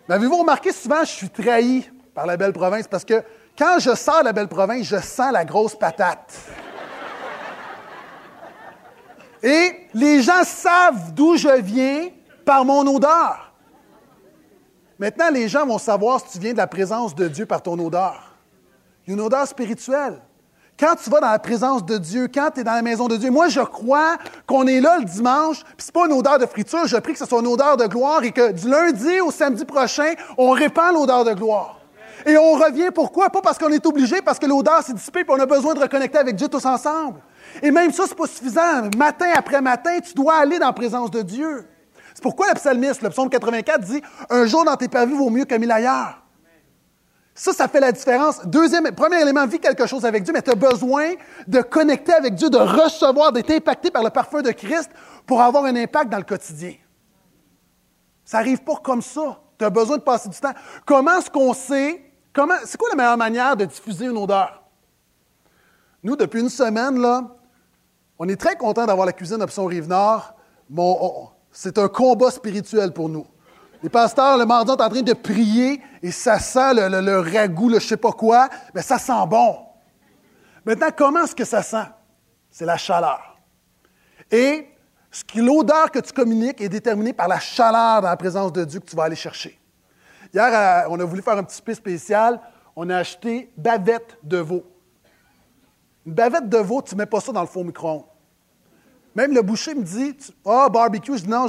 [0.08, 3.22] Mais avez-vous remarqué, souvent, je suis trahi par la belle province, parce que
[3.58, 6.34] quand je sors la belle province, je sens la grosse patate.
[9.42, 12.08] Et les gens savent d'où je viens
[12.46, 13.52] par mon odeur.
[14.98, 17.78] Maintenant, les gens vont savoir si tu viens de la présence de Dieu par ton
[17.78, 18.35] odeur.
[19.04, 20.18] Il y a une odeur spirituelle.
[20.78, 23.16] Quand tu vas dans la présence de Dieu, quand tu es dans la maison de
[23.16, 26.46] Dieu, moi je crois qu'on est là le dimanche, puis c'est pas une odeur de
[26.46, 29.30] friture, je prie que ce soit une odeur de gloire et que du lundi au
[29.30, 31.80] samedi prochain, on répand l'odeur de gloire.
[32.26, 33.30] Et on revient pourquoi?
[33.30, 35.80] Pas parce qu'on est obligé, parce que l'odeur s'est dissipée et on a besoin de
[35.80, 37.20] reconnecter avec Dieu tous ensemble.
[37.62, 38.90] Et même ça, c'est pas suffisant.
[38.96, 41.66] Matin après matin, tu dois aller dans la présence de Dieu.
[42.16, 44.00] C'est pourquoi le psalmiste, le psaume 84, dit
[44.31, 46.22] Un jour dans tes parvis vaut mieux que mille ailleurs.
[47.35, 48.40] Ça, ça fait la différence.
[48.46, 51.12] Deuxième, premier élément, vis quelque chose avec Dieu, mais tu as besoin
[51.46, 54.90] de connecter avec Dieu, de recevoir, d'être impacté par le parfum de Christ
[55.26, 56.72] pour avoir un impact dans le quotidien.
[58.24, 59.38] Ça n'arrive pas comme ça.
[59.59, 60.55] Tu as besoin de passer du temps.
[60.87, 62.02] Comment est-ce qu'on sait,
[62.33, 64.62] comment, c'est quoi la meilleure manière de diffuser une odeur?
[66.02, 67.24] Nous, depuis une semaine, là,
[68.18, 70.33] on est très content d'avoir la cuisine Option Rive-Nord.
[71.58, 73.26] C'est un combat spirituel pour nous.
[73.82, 77.80] Les pasteurs, le mardi, sont en train de prier et ça sent le, ragoût, le
[77.80, 79.56] je sais pas quoi, mais ça sent bon.
[80.66, 81.86] Maintenant, comment est-ce que ça sent?
[82.50, 83.38] C'est la chaleur.
[84.30, 84.68] Et
[85.34, 88.86] l'odeur que tu communiques est déterminée par la chaleur dans la présence de Dieu que
[88.86, 89.58] tu vas aller chercher.
[90.34, 92.38] Hier, on a voulu faire un petit spécial.
[92.74, 94.62] On a acheté bavette de veau.
[96.04, 98.04] Une bavette de veau, tu ne mets pas ça dans le four micro-ondes.
[99.16, 101.46] Même le boucher me dit Ah, barbecue, je dis non,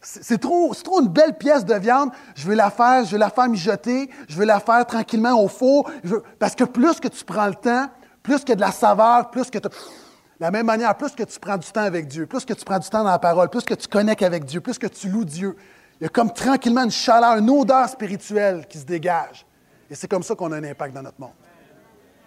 [0.00, 3.28] c'est trop, trop une belle pièce de viande, je vais la faire, je vais la
[3.28, 5.90] faire mijoter, je vais la faire tranquillement au four.
[6.38, 7.90] parce que plus que tu prends le temps,
[8.22, 9.68] plus que de la saveur, plus que tu.
[9.68, 12.64] De la même manière, plus que tu prends du temps avec Dieu, plus que tu
[12.64, 15.08] prends du temps dans la parole, plus que tu connectes avec Dieu, plus que tu
[15.08, 15.56] loues Dieu,
[16.00, 19.44] il y a comme tranquillement une chaleur, une odeur spirituelle qui se dégage.
[19.90, 21.32] Et c'est comme ça qu'on a un impact dans notre monde.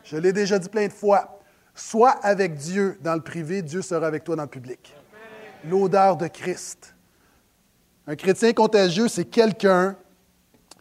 [0.03, 1.40] Je l'ai déjà dit plein de fois.
[1.73, 4.93] Sois avec Dieu dans le privé, Dieu sera avec toi dans le public.
[5.63, 6.95] L'odeur de Christ.
[8.07, 9.95] Un chrétien contagieux, c'est quelqu'un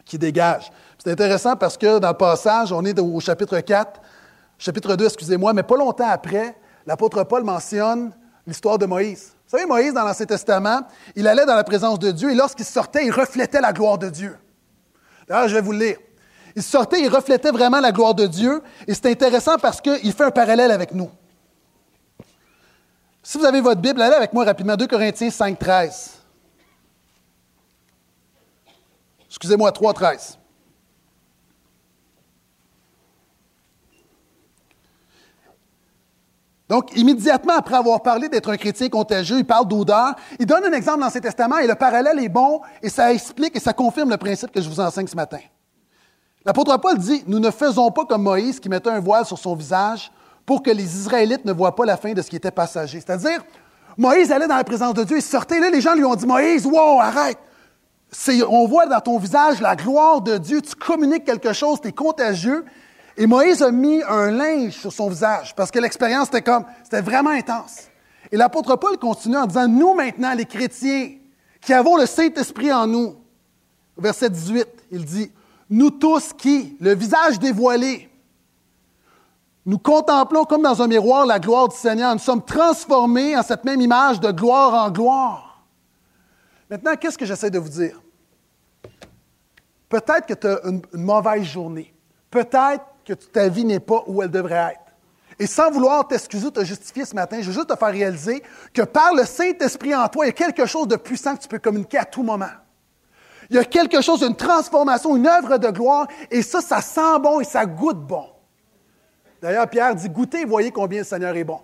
[0.04, 0.72] qui dégage.
[0.98, 4.00] C'est intéressant parce que dans le passage, on est au chapitre 4,
[4.58, 8.12] chapitre 2, excusez-moi, mais pas longtemps après, l'apôtre Paul mentionne
[8.46, 9.34] l'histoire de Moïse.
[9.46, 10.80] Vous savez, Moïse, dans l'Ancien Testament,
[11.14, 14.08] il allait dans la présence de Dieu et lorsqu'il sortait, il reflétait la gloire de
[14.08, 14.36] Dieu.
[15.28, 15.96] D'ailleurs, je vais vous le lire.
[16.56, 20.24] Il sortait, il reflétait vraiment la gloire de Dieu et c'est intéressant parce qu'il fait
[20.24, 21.10] un parallèle avec nous.
[23.22, 26.10] Si vous avez votre Bible, allez avec moi rapidement, 2 Corinthiens 5, 13.
[29.28, 30.38] Excusez-moi, 3, 13.
[36.68, 40.14] Donc, immédiatement après avoir parlé d'être un chrétien contagieux, il parle d'odeur.
[40.38, 43.56] Il donne un exemple dans ses testaments et le parallèle est bon et ça explique
[43.56, 45.40] et ça confirme le principe que je vous enseigne ce matin.
[46.44, 49.54] L'apôtre Paul dit, nous ne faisons pas comme Moïse qui mettait un voile sur son
[49.54, 50.10] visage
[50.46, 53.00] pour que les Israélites ne voient pas la fin de ce qui était passager.
[53.00, 53.44] C'est-à-dire,
[53.96, 56.26] Moïse allait dans la présence de Dieu, il sortait, là les gens lui ont dit,
[56.26, 57.38] Moïse, wow, arrête.
[58.48, 61.92] On voit dans ton visage la gloire de Dieu, tu communiques quelque chose, tu es
[61.92, 62.64] contagieux.
[63.16, 67.02] Et Moïse a mis un linge sur son visage parce que l'expérience était comme, c'était
[67.02, 67.82] vraiment intense.
[68.32, 71.10] Et l'apôtre Paul continue en disant, nous maintenant, les chrétiens,
[71.60, 73.16] qui avons le Saint-Esprit en nous,
[73.98, 75.30] verset 18, il dit,
[75.70, 78.10] nous tous qui, le visage dévoilé,
[79.64, 82.12] nous contemplons comme dans un miroir la gloire du Seigneur.
[82.12, 85.64] Nous sommes transformés en cette même image de gloire en gloire.
[86.68, 88.00] Maintenant, qu'est-ce que j'essaie de vous dire?
[89.88, 91.92] Peut-être que tu as une, mauvaise journée.
[92.30, 94.80] Peut-être que ta vie n'est pas où elle devrait être.
[95.38, 98.82] Et sans vouloir t'excuser te justifier ce matin, je veux juste te faire réaliser que
[98.82, 101.58] par le Saint-Esprit en toi, il y a quelque chose de puissant que tu peux
[101.58, 102.50] communiquer à tout moment.
[103.50, 107.18] Il y a quelque chose, une transformation, une œuvre de gloire, et ça, ça sent
[107.20, 108.26] bon et ça goûte bon.
[109.42, 111.60] D'ailleurs, Pierre dit, goûtez voyez combien le Seigneur est bon.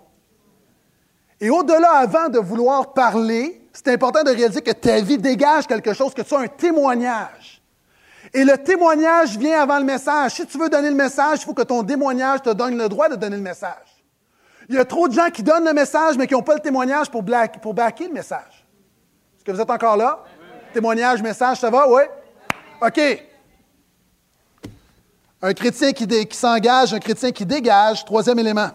[1.41, 5.93] Et au-delà, avant de vouloir parler, c'est important de réaliser que ta vie dégage quelque
[5.93, 7.63] chose, que tu as un témoignage.
[8.35, 10.33] Et le témoignage vient avant le message.
[10.33, 13.09] Si tu veux donner le message, il faut que ton témoignage te donne le droit
[13.09, 14.03] de donner le message.
[14.69, 16.61] Il y a trop de gens qui donnent le message, mais qui n'ont pas le
[16.61, 17.23] témoignage pour,
[17.63, 18.67] pour backer le message.
[19.37, 20.25] Est-ce que vous êtes encore là?
[20.77, 21.89] Témoignage, message, ça va?
[21.89, 22.03] Oui?
[22.83, 23.01] OK.
[25.41, 28.05] Un chrétien qui, qui s'engage, un chrétien qui dégage.
[28.05, 28.69] Troisième élément.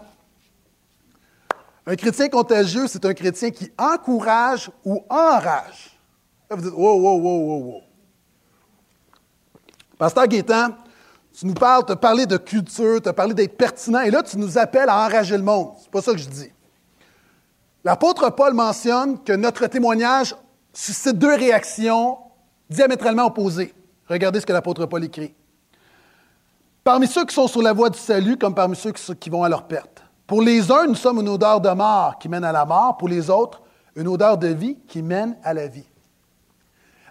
[1.86, 5.96] Un chrétien contagieux, c'est un chrétien qui encourage ou enrage.
[6.50, 7.80] Là, vous dites, wow, wow, wow, wow, wow.
[9.96, 10.70] Pasteur Gaétan,
[11.32, 14.24] tu nous parles, tu as parlé de culture, tu as parlé d'être pertinent, et là,
[14.24, 15.74] tu nous appelles à enrager le monde.
[15.80, 16.50] C'est pas ça que je dis.
[17.84, 20.34] L'apôtre Paul mentionne que notre témoignage
[20.72, 22.18] suscite deux réactions
[22.68, 23.74] diamétralement opposées.
[24.08, 25.34] Regardez ce que l'apôtre Paul écrit.
[26.84, 29.48] Parmi ceux qui sont sur la voie du salut, comme parmi ceux qui vont à
[29.48, 30.02] leur perte.
[30.26, 32.96] Pour les uns, nous sommes une odeur de mort qui mène à la mort.
[32.96, 33.62] Pour les autres,
[33.94, 35.86] une odeur de vie qui mène à la vie.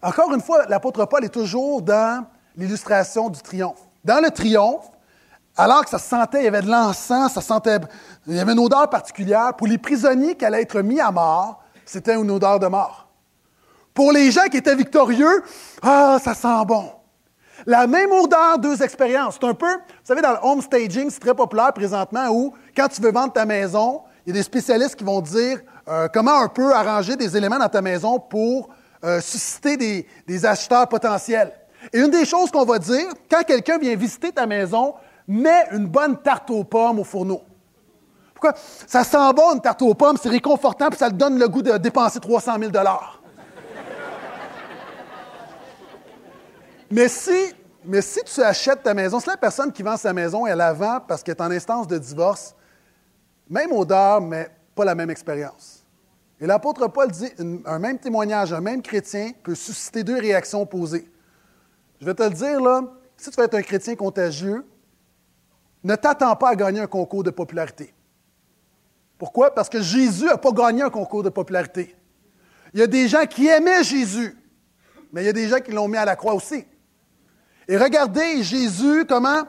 [0.02, 2.26] Encore une fois, l'apôtre Paul est toujours dans
[2.58, 3.88] l'illustration du triomphe.
[4.04, 4.90] Dans le triomphe,
[5.56, 7.80] alors que ça sentait, il y avait de l'encens, ça sentait,
[8.26, 9.54] il y avait une odeur particulière.
[9.56, 13.11] Pour les prisonniers qui allaient être mis à mort, c'était une odeur de mort.
[13.94, 15.44] Pour les gens qui étaient victorieux,
[15.82, 16.92] ah, ça sent bon.
[17.66, 19.38] La même odeur, deux expériences.
[19.40, 22.88] C'est un peu, vous savez, dans le home staging, c'est très populaire présentement où, quand
[22.88, 26.40] tu veux vendre ta maison, il y a des spécialistes qui vont dire euh, comment
[26.40, 28.70] un peu arranger des éléments dans ta maison pour
[29.04, 31.52] euh, susciter des, acheteurs potentiels.
[31.92, 34.94] Et une des choses qu'on va dire, quand quelqu'un vient visiter ta maison,
[35.28, 37.42] mets une bonne tarte aux pommes au fourneau.
[38.34, 38.54] Pourquoi?
[38.88, 41.62] Ça sent bon une tarte aux pommes, c'est réconfortant, puis ça te donne le goût
[41.62, 42.72] de dépenser 300 000
[46.92, 47.54] Mais si,
[47.86, 50.74] mais si tu achètes ta maison, si la personne qui vend sa maison, elle la
[50.74, 52.54] vend parce qu'elle est en instance de divorce,
[53.50, 55.86] même odeur, mais pas la même expérience.
[56.40, 57.32] Et l'apôtre Paul dit,
[57.66, 61.10] un même témoignage, un même chrétien peut susciter deux réactions opposées.
[62.00, 62.82] Je vais te le dire, là,
[63.16, 64.66] si tu veux être un chrétien contagieux,
[65.84, 67.94] ne t'attends pas à gagner un concours de popularité.
[69.18, 69.54] Pourquoi?
[69.54, 71.96] Parce que Jésus n'a pas gagné un concours de popularité.
[72.74, 74.36] Il y a des gens qui aimaient Jésus,
[75.14, 76.66] mais il y a des gens qui l'ont mis à la croix aussi.
[77.72, 79.44] Et regardez Jésus, comment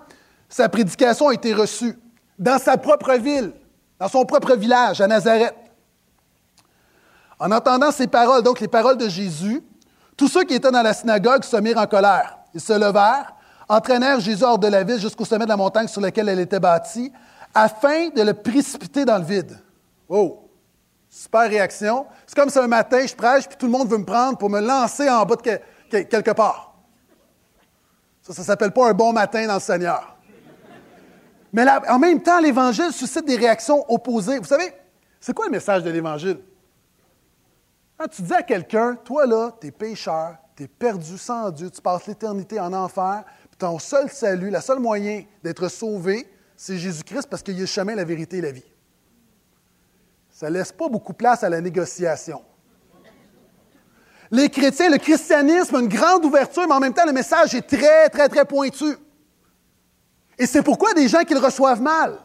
[0.48, 1.98] sa prédication a été reçue
[2.38, 3.52] dans sa propre ville,
[3.98, 5.56] dans son propre village, à Nazareth.
[7.40, 9.60] En entendant ces paroles, donc les paroles de Jésus,
[10.16, 12.38] tous ceux qui étaient dans la synagogue se mirent en colère.
[12.54, 13.34] Ils se levèrent,
[13.68, 16.60] entraînèrent Jésus hors de la ville jusqu'au sommet de la montagne sur laquelle elle était
[16.60, 17.12] bâtie,
[17.52, 19.58] afin de le précipiter dans le vide.
[20.08, 20.48] Oh!
[21.10, 22.06] Super réaction.
[22.28, 24.48] C'est comme si un matin, je prêche, puis tout le monde veut me prendre pour
[24.48, 26.71] me lancer en bas de quelque part.
[28.22, 30.16] Ça, ça ne s'appelle pas un bon matin dans le Seigneur.
[31.52, 34.38] Mais en même temps, l'Évangile suscite des réactions opposées.
[34.38, 34.72] Vous savez,
[35.20, 36.40] c'est quoi le message de l'Évangile?
[37.98, 41.70] Quand tu dis à quelqu'un, toi là, tu es pécheur, tu es perdu sans Dieu,
[41.70, 46.78] tu passes l'éternité en enfer, puis ton seul salut, le seul moyen d'être sauvé, c'est
[46.78, 48.64] Jésus-Christ parce qu'il a le chemin, la vérité et la vie.
[50.30, 52.42] Ça ne laisse pas beaucoup de place à la négociation.
[54.32, 58.08] Les chrétiens, le christianisme une grande ouverture, mais en même temps, le message est très,
[58.08, 58.96] très, très pointu.
[60.38, 62.18] Et c'est pourquoi des gens qui le reçoivent mal.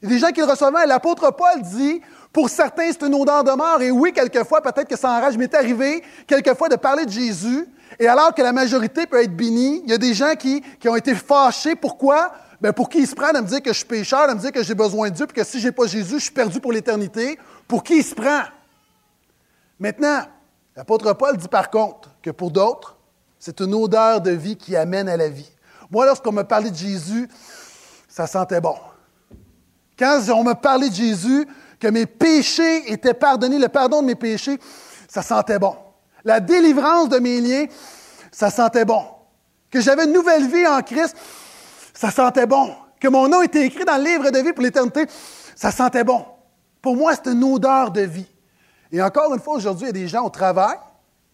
[0.00, 0.88] Des gens qui le reçoivent mal.
[0.88, 2.00] L'apôtre Paul dit,
[2.32, 3.82] pour certains, c'est une odeur de mort.
[3.82, 5.36] Et oui, quelquefois, peut-être que ça enrage.
[5.36, 7.66] m'est arrivé, quelquefois, de parler de Jésus.
[7.98, 10.88] Et alors que la majorité peut être bénie, il y a des gens qui, qui
[10.88, 11.74] ont été fâchés.
[11.74, 12.32] Pourquoi?
[12.60, 14.40] Ben pour qui ils se prennent à me dire que je suis pécheur, à me
[14.40, 16.32] dire que j'ai besoin de Dieu, puis que si je n'ai pas Jésus, je suis
[16.32, 17.38] perdu pour l'éternité?
[17.66, 18.42] Pour qui il se prend?
[19.80, 20.22] Maintenant,
[20.76, 22.96] l'apôtre Paul dit par contre que pour d'autres,
[23.38, 25.50] c'est une odeur de vie qui amène à la vie.
[25.90, 27.28] Moi, lorsqu'on me parlait de Jésus,
[28.08, 28.76] ça sentait bon.
[29.98, 31.46] Quand on me parlait de Jésus,
[31.78, 34.58] que mes péchés étaient pardonnés, le pardon de mes péchés,
[35.08, 35.76] ça sentait bon.
[36.24, 37.66] La délivrance de mes liens,
[38.32, 39.04] ça sentait bon.
[39.70, 41.14] Que j'avais une nouvelle vie en Christ,
[41.92, 42.74] ça sentait bon.
[42.98, 45.06] Que mon nom était écrit dans le livre de vie pour l'éternité,
[45.54, 46.24] ça sentait bon.
[46.80, 48.26] Pour moi, c'est une odeur de vie.
[48.94, 50.76] Et encore une fois, aujourd'hui, il y a des gens au travail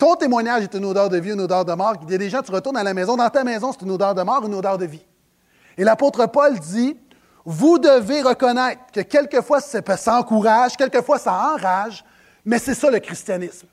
[0.01, 1.93] ton témoignage est une odeur de vie, une odeur de mort.
[2.05, 3.91] Il y a des gens, tu retournes à la maison, dans ta maison, c'est une
[3.91, 5.05] odeur de mort, une odeur de vie.
[5.77, 6.97] Et l'apôtre Paul dit,
[7.45, 12.03] vous devez reconnaître que quelquefois ça encourage, quelquefois ça enrage,
[12.47, 13.67] mais c'est ça le christianisme.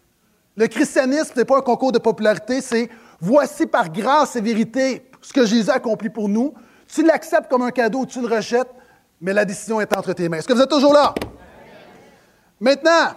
[0.58, 2.90] Le christianisme, ce n'est pas un concours de popularité, c'est
[3.22, 6.54] voici par grâce et vérité ce que Jésus a accompli pour nous.
[6.94, 8.72] Tu l'acceptes comme un cadeau, tu le rejettes,
[9.22, 10.40] mais la décision est entre tes mains.
[10.40, 11.16] Est-ce que vous êtes toujours là?
[12.60, 13.14] Maintenant,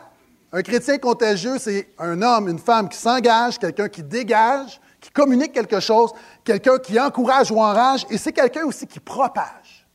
[0.52, 5.52] un chrétien contagieux, c'est un homme, une femme qui s'engage, quelqu'un qui dégage, qui communique
[5.52, 6.12] quelque chose,
[6.44, 9.86] quelqu'un qui encourage ou enrage, et c'est quelqu'un aussi qui propage.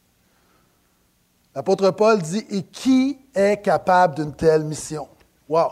[1.54, 5.08] L'apôtre Paul dit Et qui est capable d'une telle mission
[5.48, 5.72] Wow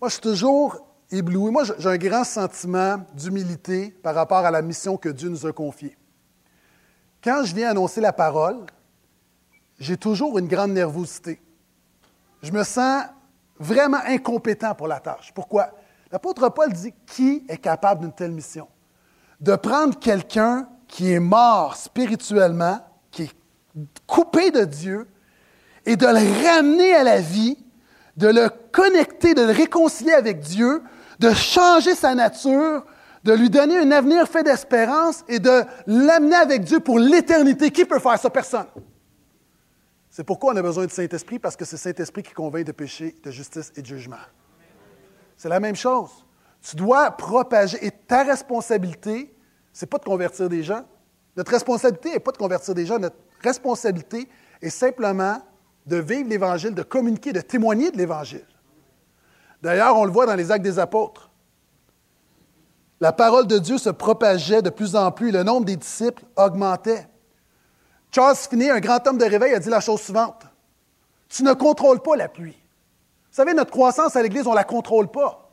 [0.00, 0.78] Moi, je suis toujours
[1.10, 1.50] ébloui.
[1.50, 5.52] Moi, j'ai un grand sentiment d'humilité par rapport à la mission que Dieu nous a
[5.52, 5.96] confiée.
[7.22, 8.64] Quand je viens annoncer la parole,
[9.78, 11.40] j'ai toujours une grande nervosité.
[12.42, 13.04] Je me sens
[13.60, 15.30] vraiment incompétent pour la tâche.
[15.34, 15.70] Pourquoi?
[16.10, 18.66] L'apôtre Paul dit qui est capable d'une telle mission?
[19.40, 22.80] De prendre quelqu'un qui est mort spirituellement,
[23.12, 23.34] qui est
[24.06, 25.06] coupé de Dieu,
[25.86, 27.56] et de le ramener à la vie,
[28.16, 30.82] de le connecter, de le réconcilier avec Dieu,
[31.18, 32.84] de changer sa nature,
[33.24, 37.70] de lui donner un avenir fait d'espérance et de l'amener avec Dieu pour l'éternité.
[37.70, 38.30] Qui peut faire ça?
[38.30, 38.66] Personne.
[40.20, 42.72] C'est pourquoi on a besoin du Saint-Esprit, parce que c'est le Saint-Esprit qui convainc de
[42.72, 44.18] péché, de justice et de jugement.
[45.34, 46.10] C'est la même chose.
[46.60, 47.78] Tu dois propager.
[47.80, 49.34] Et ta responsabilité,
[49.72, 50.84] ce n'est pas de convertir des gens.
[51.38, 52.98] Notre responsabilité n'est pas de convertir des gens.
[52.98, 54.28] Notre responsabilité
[54.60, 55.40] est simplement
[55.86, 58.44] de vivre l'Évangile, de communiquer, de témoigner de l'Évangile.
[59.62, 61.30] D'ailleurs, on le voit dans les actes des apôtres.
[63.00, 67.08] La parole de Dieu se propageait de plus en plus, le nombre des disciples augmentait.
[68.12, 70.42] Charles Finney, un grand homme de réveil, a dit la chose suivante.
[71.28, 72.56] Tu ne contrôles pas la pluie.
[73.30, 75.50] Vous savez, notre croissance à l'Église, on ne la contrôle pas.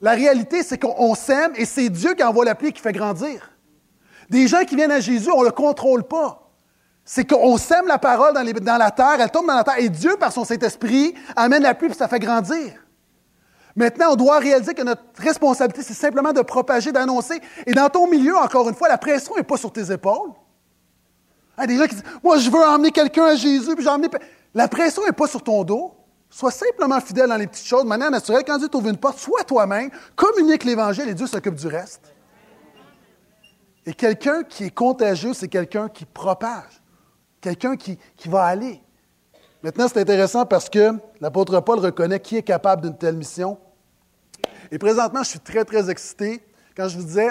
[0.00, 3.52] La réalité, c'est qu'on s'aime et c'est Dieu qui envoie la pluie qui fait grandir.
[4.30, 6.50] Des gens qui viennent à Jésus, on ne le contrôle pas.
[7.04, 10.16] C'est qu'on sème la parole dans, la terre, elle tombe dans la terre et Dieu,
[10.18, 12.72] par son Saint-Esprit, amène la pluie et ça fait grandir.
[13.74, 17.40] Maintenant, on doit réaliser que notre responsabilité, c'est simplement de propager, d'annoncer.
[17.64, 20.32] Et dans ton milieu, encore une fois, la pression n'est pas sur tes épaules.
[21.58, 23.84] Il y a des gens qui disent Moi, je veux emmener quelqu'un à Jésus, puis
[23.84, 24.08] j'ai emmené.
[24.54, 25.94] La pression n'est pas sur ton dos.
[26.30, 28.44] Sois simplement fidèle dans les petites choses, de manière naturelle.
[28.46, 32.12] Quand Dieu t'ouvre une porte, sois toi-même, communique l'Évangile et Dieu s'occupe du reste.
[33.86, 36.82] Et quelqu'un qui est contagieux, c'est quelqu'un qui propage,
[37.40, 38.82] quelqu'un qui, qui va aller.
[39.62, 43.58] Maintenant, c'est intéressant parce que l'apôtre Paul reconnaît qui est capable d'une telle mission.
[44.70, 46.42] Et présentement, je suis très, très excité.
[46.76, 47.30] Quand je vous disais,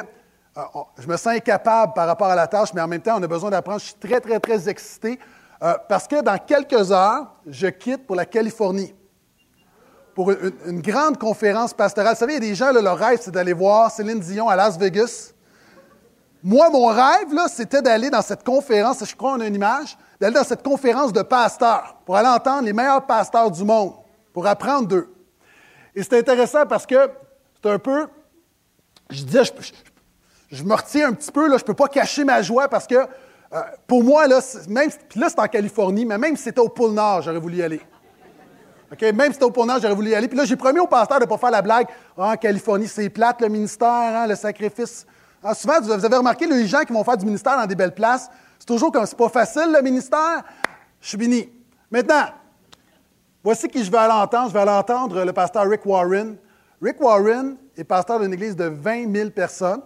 [0.97, 3.27] je me sens incapable par rapport à la tâche, mais en même temps, on a
[3.27, 3.79] besoin d'apprendre.
[3.79, 5.19] Je suis très, très, très excité
[5.61, 8.93] euh, parce que dans quelques heures, je quitte pour la Californie
[10.17, 12.15] pour une, grande conférence pastorale.
[12.15, 14.55] Vous savez, il y a des gens, leur rêve, c'est d'aller voir Céline Dion à
[14.55, 15.31] Las Vegas.
[16.41, 20.33] Moi, mon rêve, c'était d'aller dans cette conférence, je crois qu'on a une image, d'aller
[20.33, 23.93] dans cette conférence de pasteurs pour aller entendre les meilleurs pasteurs du monde,
[24.33, 25.13] pour apprendre d'eux.
[25.93, 27.11] Et c'est intéressant parce que
[27.61, 28.07] c'est un peu,
[29.11, 29.51] je disais, je,
[30.49, 32.87] je me retiens un petit peu, là, je ne peux pas cacher ma joie parce
[32.87, 36.69] que euh, pour moi, là, même, là, c'est en Californie, mais même si c'était au
[36.69, 37.81] pôle Nord, j'aurais voulu y aller.
[39.01, 40.27] Même si c'était au pôle Nord, j'aurais voulu y aller.
[40.27, 41.87] Puis là, j'ai promis au pasteur de ne pas faire la blague.
[42.17, 45.05] Ah, en Californie, c'est plate, le ministère, hein, le sacrifice.
[45.43, 47.93] Ah, souvent, vous avez remarqué, les gens qui vont faire du ministère dans des belles
[47.93, 48.29] places,
[48.65, 50.43] toujours comme c'est pas facile le ministère.
[50.99, 51.49] Je suis béni.
[51.89, 52.25] Maintenant,
[53.43, 54.49] voici qui je vais aller entendre.
[54.49, 56.35] Je vais aller entendre le pasteur Rick Warren.
[56.81, 59.81] Rick Warren est pasteur d'une église de 20 000 personnes.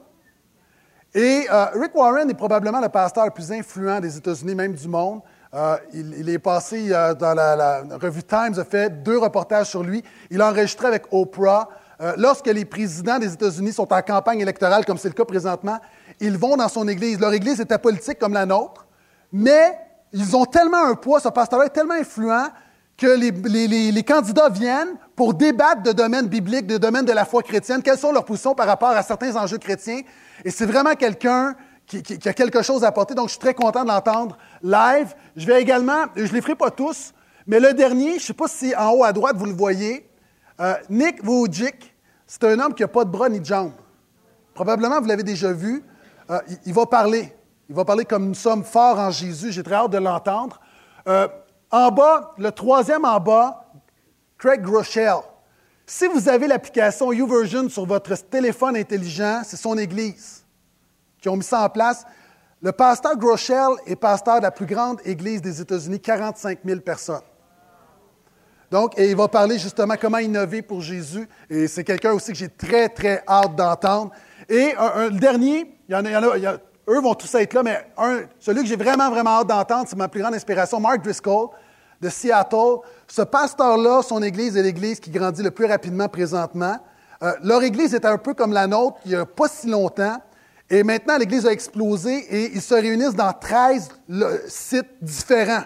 [1.14, 4.88] Et euh, Rick Warren est probablement le pasteur le plus influent des États-Unis, même du
[4.88, 5.22] monde.
[5.54, 10.02] Euh, il, est passé euh, dans la, revue Times, a fait deux reportages sur lui.
[10.30, 11.68] Il a enregistré avec Oprah.
[12.18, 15.80] lorsque les présidents des États-Unis sont en campagne électorale, comme c'est le cas présentement,
[16.22, 17.20] ils vont dans son église.
[17.20, 18.86] Leur église est apolitique comme la nôtre,
[19.34, 19.78] mais
[20.14, 22.48] ils ont tellement un poids, ce pasteur est tellement influent
[23.02, 27.82] que les, candidats viennent pour débattre de domaines bibliques, de domaines de la foi chrétienne,
[27.82, 30.02] quelles sont leurs positions par rapport à certains enjeux chrétiens?
[30.46, 31.56] Et c'est vraiment quelqu'un
[31.88, 35.16] qui, a quelque chose à apporter, donc je suis très content de l'entendre live.
[35.36, 37.12] Je vais également, je ne les ferai pas tous,
[37.48, 40.08] mais le dernier, je ne sais pas si en haut à droite vous le voyez,
[40.60, 41.96] euh, Nick Vujicic,
[42.28, 43.74] c'est un homme qui n'a pas de bras ni de jambes.
[44.54, 45.84] Probablement vous l'avez déjà vu.
[46.30, 47.34] Euh, il, va parler.
[47.68, 49.52] Il va parler comme nous sommes forts en Jésus.
[49.52, 50.62] J'ai très hâte de l'entendre.
[51.08, 51.28] Euh,
[51.72, 53.66] en bas, le troisième en bas,
[54.38, 55.16] Craig Groeschel.
[55.86, 60.46] Si vous avez l'application YouVersion sur votre téléphone intelligent, c'est son église
[61.22, 62.06] qui ont mis ça en place.
[62.62, 67.22] Le pasteur Groeschel est pasteur de la plus grande église des États-Unis, 45 000 personnes.
[68.70, 71.28] Donc, et il va parler justement comment innover pour Jésus.
[71.50, 74.12] Et c'est quelqu'un aussi que j'ai très, très hâte d'entendre.
[74.48, 76.58] Et un, le dernier, il y en a, il y a
[76.92, 77.86] eux vont tous être là, mais
[78.40, 81.48] celui que j'ai vraiment, vraiment hâte d'entendre, c'est ma plus grande inspiration, Mark Driscoll
[82.02, 82.80] de Seattle.
[83.08, 86.78] Ce pasteur-là, son église est l'église qui grandit le plus rapidement présentement.
[87.24, 90.18] Euh, leur église est un peu comme la nôtre il n'y a pas si longtemps.
[90.70, 93.90] Et maintenant, l'église a explosé et ils se réunissent dans 13
[94.48, 95.64] sites différents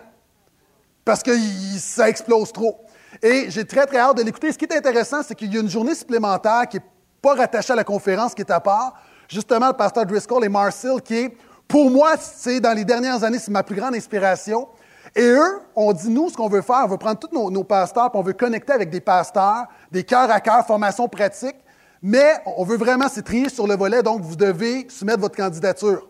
[1.05, 1.32] parce que
[1.78, 2.82] ça explose trop.
[3.21, 4.51] Et j'ai très, très hâte de l'écouter.
[4.51, 6.84] Ce qui est intéressant, c'est qu'il y a une journée supplémentaire qui n'est
[7.21, 11.01] pas rattachée à la conférence, qui est à part, justement, le pasteur Driscoll et Marcel,
[11.01, 14.67] qui est, pour moi, c'est dans les dernières années, c'est ma plus grande inspiration.
[15.15, 18.11] Et eux, on dit, nous, ce qu'on veut faire, on veut prendre tous nos, pasteurs,
[18.11, 21.55] puis on veut connecter avec des pasteurs, des cœurs à cœur, formation pratique,
[22.01, 26.07] mais on veut vraiment se trier sur le volet, donc vous devez soumettre votre candidature.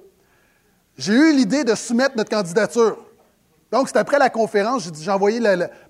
[0.98, 2.98] J'ai eu l'idée de soumettre notre candidature.
[3.72, 5.40] Donc, c'est après la conférence, j'ai envoyé,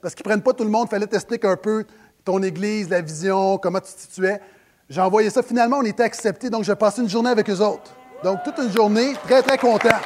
[0.02, 1.86] parce qu'ils ne prennent pas tout le monde, il fallait t'expliquer un peu
[2.24, 4.42] ton église, la vision, comment tu te situais.
[4.88, 5.42] J'ai envoyé ça.
[5.42, 7.96] Finalement, on était acceptés, donc j'ai passé une journée avec eux autres.
[8.24, 9.98] Donc, toute une journée, très, très content.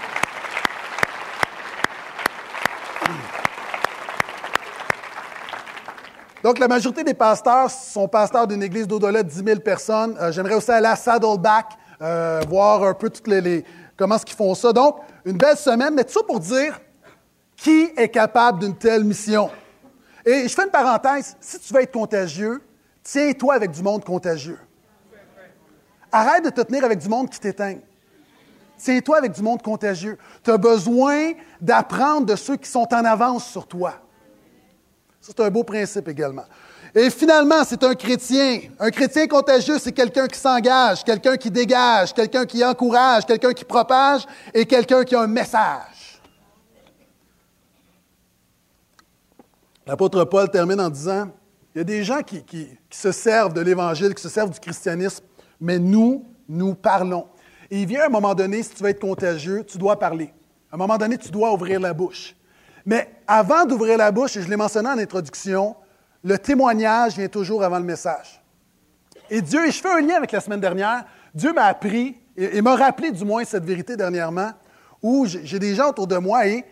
[6.42, 10.16] Donc, la majorité des pasteurs sont pasteurs d'une église d'au-delà de 10 000 personnes.
[10.22, 11.66] Euh, j'aimerais aussi aller à Saddleback,
[12.02, 13.66] euh, voir un peu toutes les,
[13.98, 14.72] comment est-ce qu'ils font ça.
[14.72, 16.80] Donc, une belle semaine, mais tout ça pour dire
[17.58, 19.50] qui est capable d'une telle mission?
[20.26, 22.62] Et je fais une parenthèse, si tu veux être contagieux,
[23.04, 24.60] tiens-toi avec du monde contagieux.
[26.12, 27.78] Arrête de te tenir avec du monde qui t'éteint.
[28.78, 30.18] Tiens-toi avec du monde contagieux.
[30.44, 33.96] Tu as besoin d'apprendre de ceux qui sont en avance sur toi.
[35.20, 36.46] C'est un beau principe également.
[36.96, 38.62] Et finalement, c'est un chrétien.
[38.80, 43.66] Un chrétien contagieux, c'est quelqu'un qui s'engage, quelqu'un qui dégage, quelqu'un qui encourage, quelqu'un qui
[43.66, 46.22] propage et quelqu'un qui a un message.
[49.86, 51.30] L'apôtre Paul termine en disant,
[51.76, 54.60] il y a des gens qui, qui se servent de l'Évangile, qui se servent du
[54.60, 55.24] christianisme
[55.60, 57.28] mais nous, nous parlons.
[57.72, 60.34] Et il vient un moment donné, si tu veux être contagieux, tu dois parler.
[60.72, 62.36] À un moment donné, tu dois ouvrir la bouche.
[62.86, 65.76] Mais avant d'ouvrir la bouche, et je l'ai mentionné en introduction,
[66.24, 68.42] le témoignage vient toujours avant le message.
[69.30, 72.62] Et Dieu, et je fais un lien avec la semaine dernière, Dieu m'a appris et,
[72.62, 74.52] m'a rappelé du moins cette vérité dernièrement,
[75.02, 76.66] où j'ai des gens autour de moi et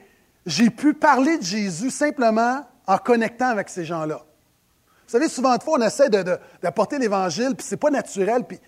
[0.45, 4.15] j'ai pu parler de Jésus simplement en connectant avec ces gens-là.
[4.15, 8.59] Vous savez, souvent de fois, on essaie d'apporter l'Évangile, puis c'est pas naturel, puis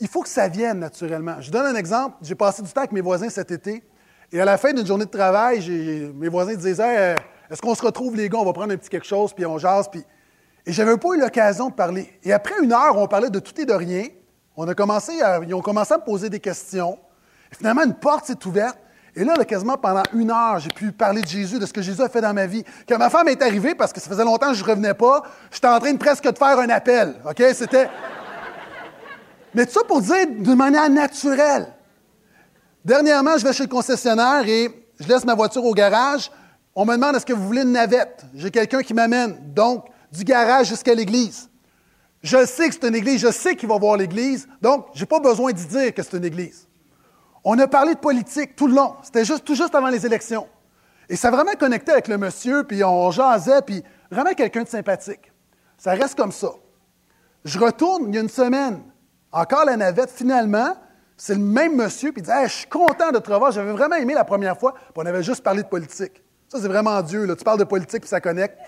[0.00, 1.36] il faut que ça vienne naturellement.
[1.40, 2.16] Je donne un exemple.
[2.22, 3.84] J'ai passé du temps avec mes voisins cet été.
[4.32, 5.60] Et à la fin d'une journée de travail,
[6.14, 7.14] mes voisins disaient euh,
[7.50, 8.38] Est-ce qu'on se retrouve, les gars?
[8.38, 9.88] On va prendre un petit quelque chose, puis on jase.
[9.90, 10.04] Puis...
[10.64, 12.18] Et j'avais pas eu l'occasion de parler.
[12.22, 14.04] Et après une heure, on parlait de tout et de rien.
[14.56, 16.98] On a commencé à, ils ont commencé à me poser des questions.
[17.52, 18.78] Et finalement, une porte s'est ouverte.
[19.16, 22.00] Et là, quasiment pendant une heure, j'ai pu parler de Jésus, de ce que Jésus
[22.00, 22.64] a fait dans ma vie.
[22.88, 25.22] Quand ma femme est arrivée, parce que ça faisait longtemps que je ne revenais pas,
[25.50, 27.16] j'étais en train de presque de faire un appel.
[27.28, 27.42] OK?
[27.54, 27.88] C'était.
[29.54, 31.72] Mais tout ça pour dire d'une manière naturelle.
[32.84, 36.30] Dernièrement, je vais chez le concessionnaire et je laisse ma voiture au garage.
[36.74, 38.24] On me demande est-ce que vous voulez une navette?
[38.34, 41.48] J'ai quelqu'un qui m'amène, donc du garage jusqu'à l'église.
[42.22, 45.06] Je sais que c'est une église, je sais qu'il va voir l'église, donc je n'ai
[45.06, 46.68] pas besoin de dire que c'est une église.
[47.44, 48.94] On a parlé de politique tout le long.
[49.02, 50.46] C'était juste, tout juste avant les élections.
[51.08, 54.68] Et ça a vraiment connecté avec le monsieur, puis on jasait, puis vraiment quelqu'un de
[54.68, 55.32] sympathique.
[55.78, 56.50] Ça reste comme ça.
[57.44, 58.82] Je retourne il y a une semaine.
[59.32, 60.76] Encore la navette, finalement,
[61.16, 63.96] c'est le même monsieur, puis il dit Je suis content de te revoir, j'avais vraiment
[63.96, 66.22] aimé la première fois, puis on avait juste parlé de politique.
[66.48, 67.36] Ça, c'est vraiment Dieu, là.
[67.36, 68.58] Tu parles de politique, puis ça connecte.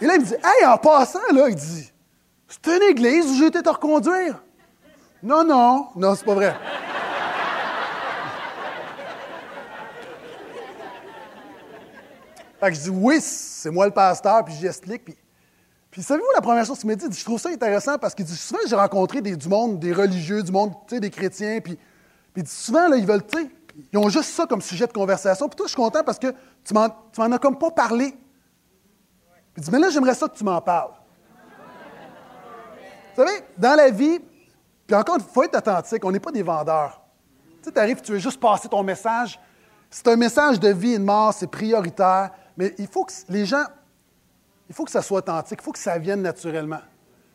[0.00, 1.92] Et là, il me dit Hey, en passant, là, il dit
[2.48, 4.42] C'est une église où j'ai été te reconduire.
[5.22, 6.54] Non, non, non, c'est pas vrai.
[12.60, 15.04] Fait que je dis oui, c'est moi le pasteur, puis j'explique.
[15.04, 15.16] Puis,
[15.96, 17.06] puis savez-vous la première chose qu'il m'a dit?
[17.10, 20.52] Je trouve ça intéressant parce qu'il dit souvent j'ai rencontré du monde, des religieux, du
[20.52, 21.80] monde, des chrétiens, puis, puis
[22.36, 23.50] il dit souvent, là, ils veulent, tu sais,
[23.90, 25.48] ils ont juste ça comme sujet de conversation.
[25.48, 28.10] Puis toi, je suis content parce que tu m'en, tu m'en as comme pas parlé.
[28.10, 28.18] Puis
[29.56, 30.92] il dit, mais là, j'aimerais ça que tu m'en parles.
[33.16, 34.20] Vous savez, dans la vie,
[34.86, 37.00] puis encore, il faut être authentique, on n'est pas des vendeurs.
[37.62, 39.40] Tu sais, tu arrives, tu veux juste passer ton message.
[39.88, 42.32] C'est un message de vie et de mort, c'est prioritaire.
[42.58, 43.64] Mais il faut que les gens,
[44.68, 46.80] il faut que ça soit authentique, il faut que ça vienne naturellement.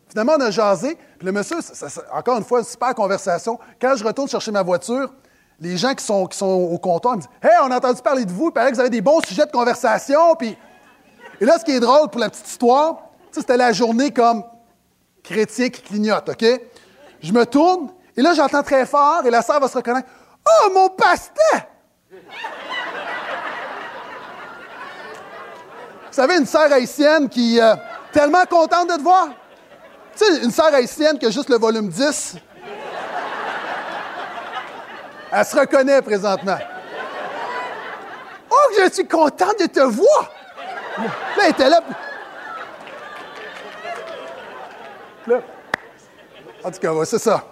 [0.07, 1.57] Finalement, on a jasé, puis le monsieur,
[2.11, 3.57] encore une fois, une super conversation.
[3.79, 5.09] Quand je retourne chercher ma voiture,
[5.59, 8.25] les gens qui sont, qui sont au comptoir me disent Hey, on a entendu parler
[8.25, 10.36] de vous, il paraît que vous avez des bons sujets de conversation.
[10.38, 10.57] Puis...
[11.39, 14.43] Et là, ce qui est drôle pour la petite histoire, c'était la journée comme
[15.23, 16.45] chrétien qui clignote, OK?
[17.21, 20.09] Je me tourne, et là, j'entends très fort, et la sœur va se reconnaître
[20.45, 21.67] Oh, mon pasteur!
[22.09, 22.17] Vous
[26.12, 27.76] savez, une sœur haïtienne qui est euh,
[28.12, 29.30] tellement contente de te voir.
[30.18, 32.36] Tu sais, une sœur haïtienne qui a juste le volume 10.
[35.32, 36.57] Elle se reconnaît présentement.
[38.49, 40.32] Oh, je suis contente de te voir!
[40.97, 41.80] Là, elle était là.
[45.28, 45.38] là.
[46.64, 47.43] En tout cas, c'est ça.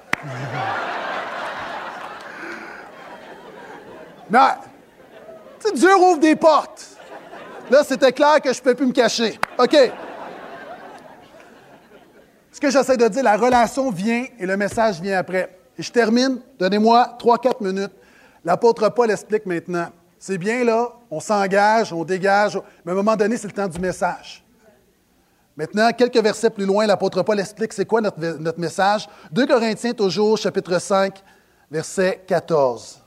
[4.29, 4.39] Mais,
[5.59, 6.98] tu sais, Dieu ouvre des portes.
[7.69, 9.39] Là, c'était clair que je ne peux plus me cacher.
[9.57, 9.77] OK.
[12.51, 15.57] Ce que j'essaie de dire, la relation vient et le message vient après.
[15.77, 16.39] Et je termine.
[16.57, 17.91] Donnez-moi 3-4 minutes.
[18.43, 19.89] L'apôtre Paul explique maintenant.
[20.17, 23.67] C'est bien là, on s'engage, on dégage, mais à un moment donné, c'est le temps
[23.67, 24.43] du message.
[25.55, 29.07] Maintenant, quelques versets plus loin, l'apôtre Paul explique c'est quoi notre, notre message.
[29.31, 31.23] 2 Corinthiens, toujours, chapitre 5,
[31.71, 33.01] verset 14.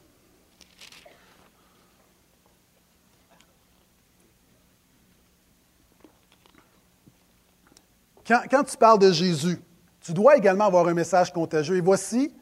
[8.27, 9.59] Quand, tu parles de Jésus,
[10.01, 11.77] tu dois également avoir un message contagieux.
[11.77, 12.33] Et voici,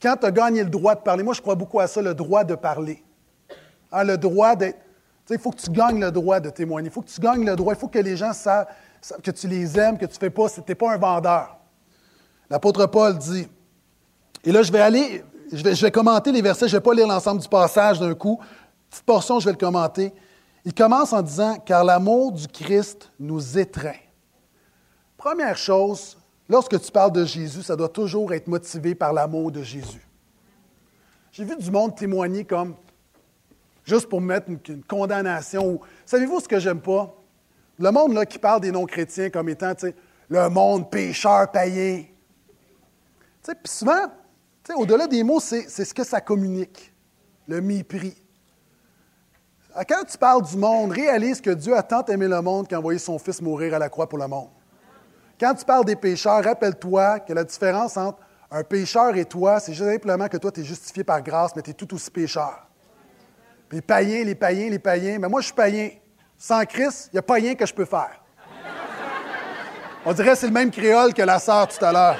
[0.00, 2.14] quand tu as gagné le droit de parler, moi je crois beaucoup à ça, le
[2.14, 3.02] droit de parler.
[3.92, 4.78] Hein, le droit d'être.
[5.28, 6.88] Il faut que tu gagnes le droit de témoigner.
[6.88, 7.72] Il faut que tu gagnes le droit.
[7.72, 8.66] Il faut que les gens savent,
[9.22, 10.50] que tu les aimes, que tu ne fais pas.
[10.50, 11.56] Tu n'es pas un vendeur.
[12.48, 13.46] L'apôtre Paul dit.
[14.42, 15.24] Et là, je vais aller.
[15.52, 16.66] Je vais, je vais commenter les versets.
[16.66, 18.40] Je ne vais pas lire l'ensemble du passage d'un coup.
[18.90, 20.12] Petite portion, je vais le commenter.
[20.64, 23.92] Il commence en disant Car l'amour du Christ nous étreint.
[25.20, 26.16] Première chose,
[26.48, 30.00] lorsque tu parles de Jésus, ça doit toujours être motivé par l'amour de Jésus.
[31.30, 32.74] J'ai vu du monde témoigner comme,
[33.84, 35.78] juste pour mettre une, condamnation.
[36.06, 37.14] Savez-vous ce que j'aime pas?
[37.78, 39.74] Le monde qui parle des non-chrétiens comme étant
[40.30, 42.04] le monde pécheur, païen.
[43.42, 44.06] Puis souvent,
[44.74, 46.94] au-delà des mots, c'est ce que ça communique,
[47.46, 48.16] le mépris.
[49.86, 52.98] Quand tu parles du monde, réalise que Dieu a tant aimé le monde qu'il envoyé
[52.98, 54.48] son Fils mourir à la croix pour le monde.
[55.40, 58.18] Quand tu parles des pécheurs, rappelle-toi que la différence entre
[58.50, 61.70] un pécheur et toi, c'est simplement que toi, tu es justifié par grâce, mais tu
[61.70, 62.66] es tout aussi pécheur.
[63.72, 65.88] Les païens, les païens, les païens, mais moi, je suis païen.
[66.36, 68.20] Sans Christ, il n'y a pas rien que je peux faire.
[70.04, 72.16] On dirait que c'est le même créole que la sœur tout à l'heure.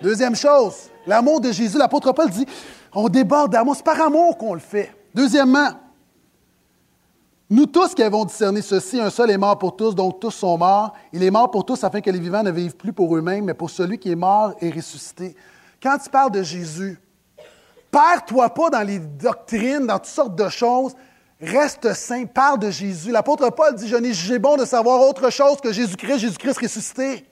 [0.00, 1.78] Deuxième chose, l'amour de Jésus.
[1.78, 2.46] L'apôtre Paul dit
[2.92, 3.76] on déborde d'amour.
[3.76, 4.92] C'est par amour qu'on le fait.
[5.14, 5.70] Deuxièmement,
[7.52, 10.56] nous tous qui avons discerné ceci, un seul est mort pour tous, donc tous sont
[10.56, 10.94] morts.
[11.12, 13.52] Il est mort pour tous afin que les vivants ne vivent plus pour eux-mêmes, mais
[13.52, 15.36] pour celui qui est mort et ressuscité.
[15.82, 16.98] Quand tu parles de Jésus,
[17.90, 20.94] perds-toi pas dans les doctrines, dans toutes sortes de choses.
[21.42, 23.10] Reste saint, parle de Jésus.
[23.10, 27.26] L'apôtre Paul dit, je n'ai jugé bon de savoir autre chose que Jésus-Christ, Jésus-Christ ressuscité.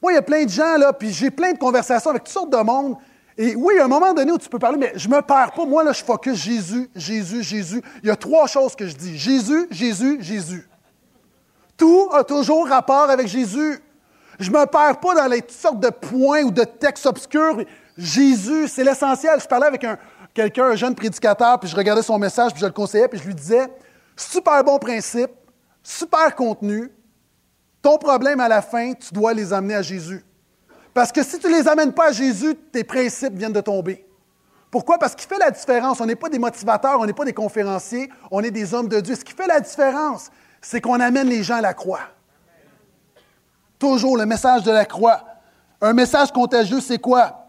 [0.00, 2.32] Moi, il y a plein de gens, là, puis j'ai plein de conversations avec toutes
[2.32, 2.94] sortes de monde
[3.38, 5.52] et oui, à un moment donné où tu peux parler, mais je ne me perds
[5.52, 5.64] pas.
[5.64, 7.82] Moi, là, je focus Jésus, Jésus, Jésus.
[8.02, 9.16] Il y a trois choses que je dis.
[9.16, 10.68] Jésus, Jésus, Jésus.
[11.76, 13.80] Tout a toujours rapport avec Jésus.
[14.38, 17.64] Je me perds pas dans les toutes sortes de points ou de textes obscurs.
[17.96, 19.40] Jésus, c'est l'essentiel.
[19.40, 19.98] Je parlais avec un,
[20.34, 23.24] quelqu'un, un jeune prédicateur, puis je regardais son message, puis je le conseillais, puis je
[23.24, 23.68] lui disais,
[24.16, 25.30] super bon principe,
[25.82, 26.90] super contenu.
[27.80, 30.24] Ton problème à la fin, tu dois les amener à Jésus.
[30.94, 34.06] Parce que si tu ne les amènes pas à Jésus, tes principes viennent de tomber.
[34.70, 34.98] Pourquoi?
[34.98, 36.00] Parce qu'il fait la différence.
[36.00, 39.00] On n'est pas des motivateurs, on n'est pas des conférenciers, on est des hommes de
[39.00, 39.14] Dieu.
[39.14, 40.30] Ce qui fait la différence,
[40.60, 42.00] c'est qu'on amène les gens à la croix.
[43.78, 45.24] Toujours le message de la croix.
[45.80, 47.48] Un message contagieux, c'est quoi?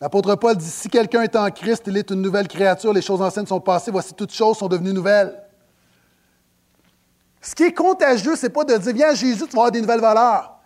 [0.00, 3.20] L'apôtre Paul dit, si quelqu'un est en Christ, il est une nouvelle créature, les choses
[3.20, 5.42] anciennes sont passées, voici toutes choses sont devenues nouvelles.
[7.40, 9.70] Ce qui est contagieux, ce n'est pas de dire, viens à Jésus, tu vas avoir
[9.70, 10.57] des nouvelles valeurs.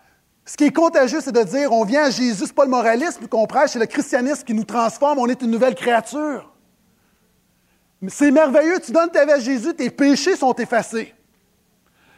[0.45, 2.69] Ce qui est contagieux, c'est de dire, on vient à Jésus, ce n'est pas le
[2.69, 6.51] moralisme qu'on prêche, c'est le christianisme qui nous transforme, on est une nouvelle créature.
[8.09, 11.13] C'est merveilleux, tu donnes ta vie à Jésus, tes péchés sont effacés.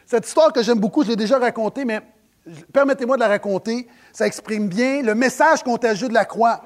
[0.04, 2.00] Cette histoire que j'aime beaucoup, je l'ai déjà racontée, mais
[2.72, 3.88] permettez-moi de la raconter.
[4.12, 6.62] Ça exprime bien le message contagieux de la croix.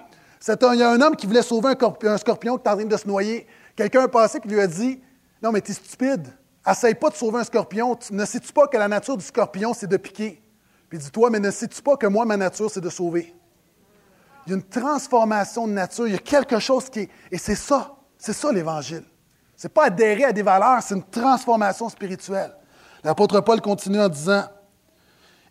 [0.49, 2.85] Un, il y a un homme qui voulait sauver un, scorpion qui est en train
[2.85, 3.47] de se noyer.
[3.77, 5.01] Quelqu'un est passé et lui a dit
[5.43, 6.29] Non, mais tu es stupide.
[6.67, 7.99] Essaye pas de sauver un scorpion.
[8.11, 10.43] Ne sais-tu pas que la nature du scorpion, c'est de piquer?
[10.91, 13.32] Puis dis-toi, mais ne sais-tu pas que moi, ma nature, c'est de sauver?
[14.45, 16.09] Il y a une transformation de nature.
[16.09, 17.11] Il y a quelque chose qui est.
[17.30, 17.95] Et c'est ça.
[18.18, 19.05] C'est ça l'Évangile.
[19.57, 22.53] Ce n'est pas adhérer à des valeurs, c'est une transformation spirituelle.
[23.05, 24.45] L'apôtre Paul continue en disant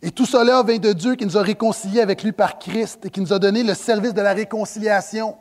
[0.02, 3.10] Et tout cela vient de Dieu qui nous a réconciliés avec lui par Christ et
[3.10, 5.36] qui nous a donné le service de la réconciliation.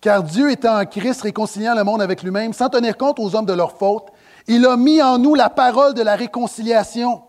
[0.00, 3.46] Car Dieu étant en Christ réconciliant le monde avec lui-même, sans tenir compte aux hommes
[3.46, 4.12] de leurs fautes,
[4.46, 7.22] il a mis en nous la parole de la réconciliation.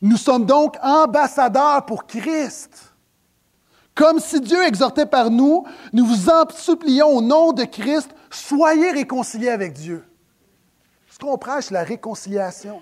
[0.00, 2.94] Nous sommes donc ambassadeurs pour Christ.
[3.94, 8.92] Comme si Dieu exhortait par nous, nous vous en supplions au nom de Christ, soyez
[8.92, 10.04] réconciliés avec Dieu.
[11.10, 12.80] Ce qu'on prêche, c'est la réconciliation.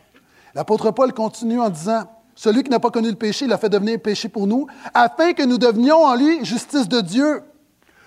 [0.55, 2.05] L'apôtre Paul continue en disant,
[2.35, 5.33] Celui qui n'a pas connu le péché, il a fait devenir péché pour nous, afin
[5.33, 7.43] que nous devenions en lui justice de Dieu.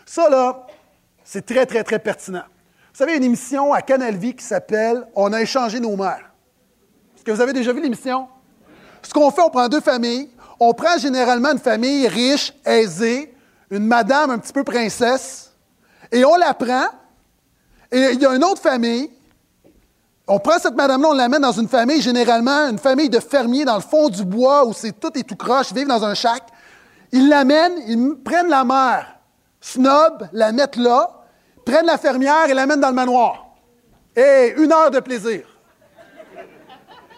[0.05, 0.67] Ça, là,
[1.23, 2.43] c'est très, très, très pertinent.
[2.93, 6.31] Vous savez, une émission à Canal Vie qui s'appelle On a échangé nos mères.
[7.15, 8.27] Est-ce que vous avez déjà vu l'émission?
[9.01, 10.29] Ce qu'on fait, on prend deux familles.
[10.59, 13.33] On prend généralement une famille riche, aisée,
[13.71, 15.51] une madame un petit peu princesse,
[16.11, 16.87] et on la prend.
[17.91, 19.09] Et il y a une autre famille.
[20.27, 23.75] On prend cette madame-là, on l'amène dans une famille, généralement une famille de fermiers dans
[23.75, 26.43] le fond du bois où c'est tout et tout croche, vivent dans un chac.
[27.11, 29.15] Ils l'amènent, ils prennent la mère,
[29.59, 31.09] snob, la mettent là,
[31.65, 33.55] prennent la fermière et l'amènent dans le manoir.
[34.15, 35.45] Et une heure de plaisir.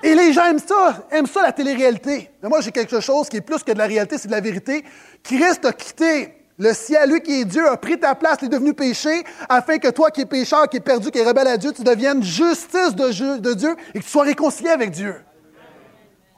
[0.03, 2.31] Et les gens aiment ça, aiment ça la télé-réalité.
[2.41, 4.41] Mais moi, j'ai quelque chose qui est plus que de la réalité, c'est de la
[4.41, 4.83] vérité.
[5.23, 8.49] Christ a quitté le ciel, lui qui est Dieu, a pris ta place, il est
[8.49, 11.57] devenu péché, afin que toi qui es pécheur, qui es perdu, qui es rebelle à
[11.57, 15.15] Dieu, tu deviennes justice de, Dieu et que tu sois réconcilié avec Dieu.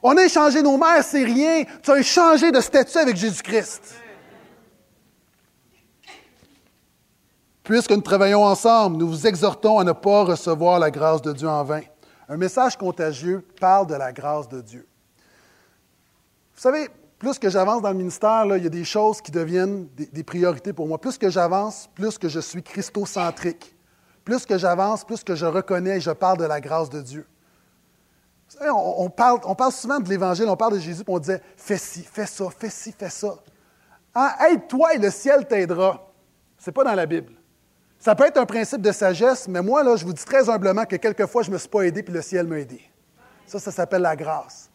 [0.02, 1.64] On a échangé nos mères, c'est rien.
[1.82, 3.96] Tu as échangé de statut avec Jésus-Christ.
[7.62, 11.48] Puisque nous travaillons ensemble, nous vous exhortons à ne pas recevoir la grâce de Dieu
[11.48, 11.80] en vain.
[12.28, 14.86] Un message contagieux parle de la grâce de Dieu.
[16.54, 19.88] Vous savez, plus que j'avance dans le ministère, il y a des choses qui deviennent
[19.94, 21.00] des, priorités pour moi.
[21.00, 23.74] Plus que j'avance, plus que je suis christocentrique.
[24.24, 27.26] Plus que j'avance, plus que je reconnais et je parle de la grâce de Dieu.
[28.48, 29.40] Vous savez, on, parle,
[29.72, 32.70] souvent de l'Évangile, on parle de Jésus, puis on disait Fais ci, fais ça, fais
[32.70, 33.34] ci, fais ça.
[34.14, 36.10] Ah, Aide-toi et le ciel t'aidera.
[36.58, 37.32] Ce n'est pas dans la Bible.
[38.04, 40.84] Ça peut être un principe de sagesse, mais moi, là, je vous dis très humblement
[40.84, 42.82] que quelquefois, je ne me suis pas aidé, puis le ciel m'a aidé.
[43.46, 44.68] Ça, ça s'appelle la grâce.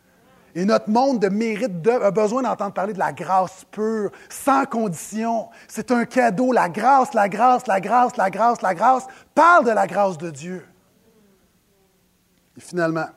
[0.55, 5.49] Et notre monde de mérite a besoin d'entendre parler de la grâce pure, sans condition.
[5.67, 6.51] C'est un cadeau.
[6.51, 9.05] La grâce, la grâce, la grâce, la grâce, la grâce.
[9.35, 10.65] Parle de la grâce de Dieu.
[12.57, 13.09] Et finalement,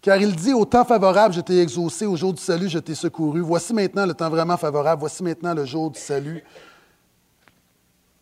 [0.00, 2.94] car il dit au temps favorable, je t'ai exaucé, au jour du salut, je t'ai
[2.94, 3.40] secouru.
[3.40, 6.44] Voici maintenant le temps vraiment favorable, voici maintenant le jour du salut.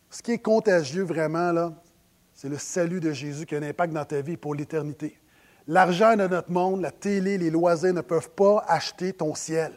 [0.09, 1.73] Ce qui est contagieux vraiment, là,
[2.33, 5.19] c'est le salut de Jésus qui a un impact dans ta vie pour l'éternité.
[5.67, 9.73] L'argent de notre monde, la télé, les loisirs ne peuvent pas acheter ton ciel.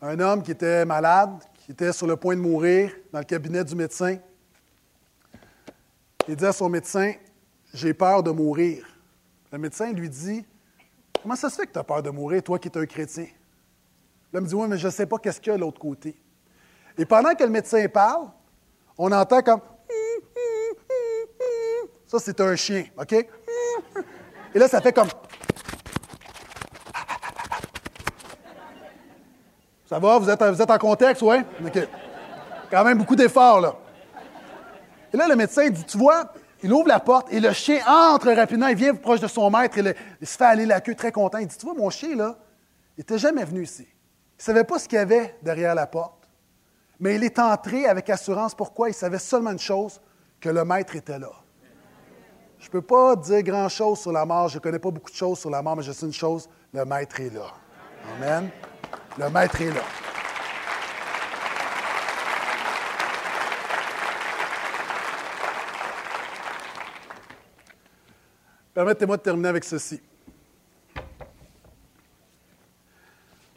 [0.00, 3.64] Un homme qui était malade, qui était sur le point de mourir dans le cabinet
[3.64, 4.18] du médecin,
[6.28, 7.14] il dit à son médecin,
[7.74, 8.86] j'ai peur de mourir.
[9.50, 10.46] Le médecin lui dit,
[11.20, 13.26] comment ça se fait que tu as peur de mourir, toi qui es un chrétien?
[14.32, 16.20] L'homme dit, oui, mais je ne sais pas qu'est-ce qu'il y a de l'autre côté.
[16.96, 18.28] Et pendant que le médecin parle,
[18.98, 19.60] on entend comme.
[22.06, 23.12] Ça, c'est un chien, OK?
[23.12, 25.08] Et là, ça fait comme.
[29.88, 30.18] Ça va?
[30.18, 31.36] Vous êtes, vous êtes en contexte, oui?
[31.64, 31.88] OK.
[32.70, 33.76] Quand même beaucoup d'efforts, là.
[35.12, 36.32] Et là, le médecin dit Tu vois,
[36.62, 38.68] il ouvre la porte et le chien entre rapidement.
[38.68, 41.38] Il vient proche de son maître et il se fait aller la queue très content.
[41.38, 42.36] Il dit Tu vois, mon chien, là,
[42.96, 43.86] il n'était jamais venu ici.
[43.88, 46.17] Il ne savait pas ce qu'il y avait derrière la porte.
[47.00, 48.54] Mais il est entré avec assurance.
[48.54, 48.88] Pourquoi?
[48.88, 50.00] Il savait seulement une chose,
[50.40, 51.30] que le Maître était là.
[52.58, 54.48] Je ne peux pas dire grand-chose sur la mort.
[54.48, 56.48] Je ne connais pas beaucoup de choses sur la mort, mais je sais une chose,
[56.72, 57.52] le Maître est là.
[58.16, 58.50] Amen.
[59.16, 59.82] Le Maître est là.
[68.74, 70.00] Permettez-moi de terminer avec ceci.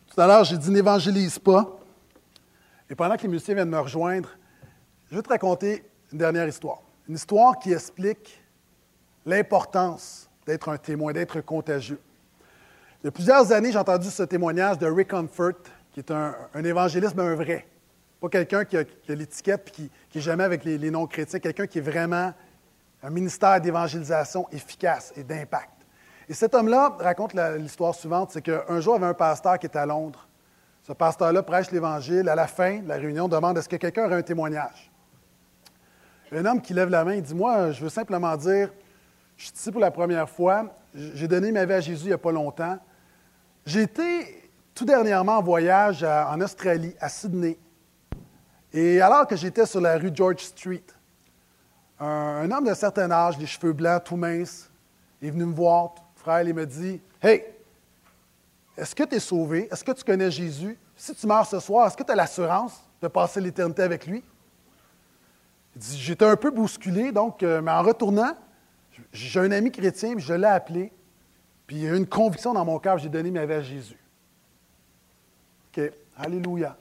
[0.08, 1.81] Tout à l'heure, j'ai dit n'évangélise pas.
[2.92, 4.28] Et pendant que les musiciens viennent me rejoindre,
[5.10, 5.82] je vais te raconter
[6.12, 6.82] une dernière histoire.
[7.08, 8.44] Une histoire qui explique
[9.26, 12.02] l'importance d'être un témoin, d'être contagieux.
[13.02, 15.54] Il y a plusieurs années, j'ai entendu ce témoignage de Rick Comfort,
[15.94, 17.66] qui est un, évangéliste, mais un vrai.
[18.20, 21.78] Pas quelqu'un qui a, l'étiquette et qui n'est jamais avec les, les non-chrétiens, quelqu'un qui
[21.78, 22.34] est vraiment
[23.02, 25.86] un ministère d'évangélisation efficace et d'impact.
[26.28, 29.68] Et cet homme-là raconte l'histoire suivante, c'est qu'un jour, il y avait un pasteur qui
[29.68, 30.28] était à Londres.
[30.82, 32.28] Ce pasteur-là prêche l'Évangile.
[32.30, 34.92] À la fin de la réunion, demande est-ce que quelqu'un aurait un témoignage?
[36.32, 38.72] Un homme qui lève la main, il dit Moi, je veux simplement dire,
[39.38, 42.14] je suis ici pour la première fois, j'ai donné ma vie à Jésus il n'y
[42.14, 42.78] a pas longtemps.
[43.66, 47.58] J'ai été tout dernièrement en voyage en Australie, à Sydney.
[48.74, 50.84] Et alors que j'étais sur la rue George Street,
[52.00, 54.72] un, homme d'un certain âge, les cheveux blancs, tout mince,
[55.22, 57.44] est venu me voir, frère, il me dit Hey,
[58.78, 59.68] est-ce que tu es sauvé?
[59.72, 60.78] Est-ce que tu connais Jésus?
[60.96, 64.24] Si tu meurs ce soir, est-ce que tu as l'assurance de passer l'éternité avec lui?
[65.76, 68.36] Il dit J'étais un peu bousculé, donc, euh, mais en retournant,
[69.12, 70.92] j'ai un ami chrétien, je l'ai appelé,
[71.68, 73.98] puis il y a une conviction dans mon cœur, j'ai donné ma vie à Jésus.
[75.68, 76.78] OK, Alléluia.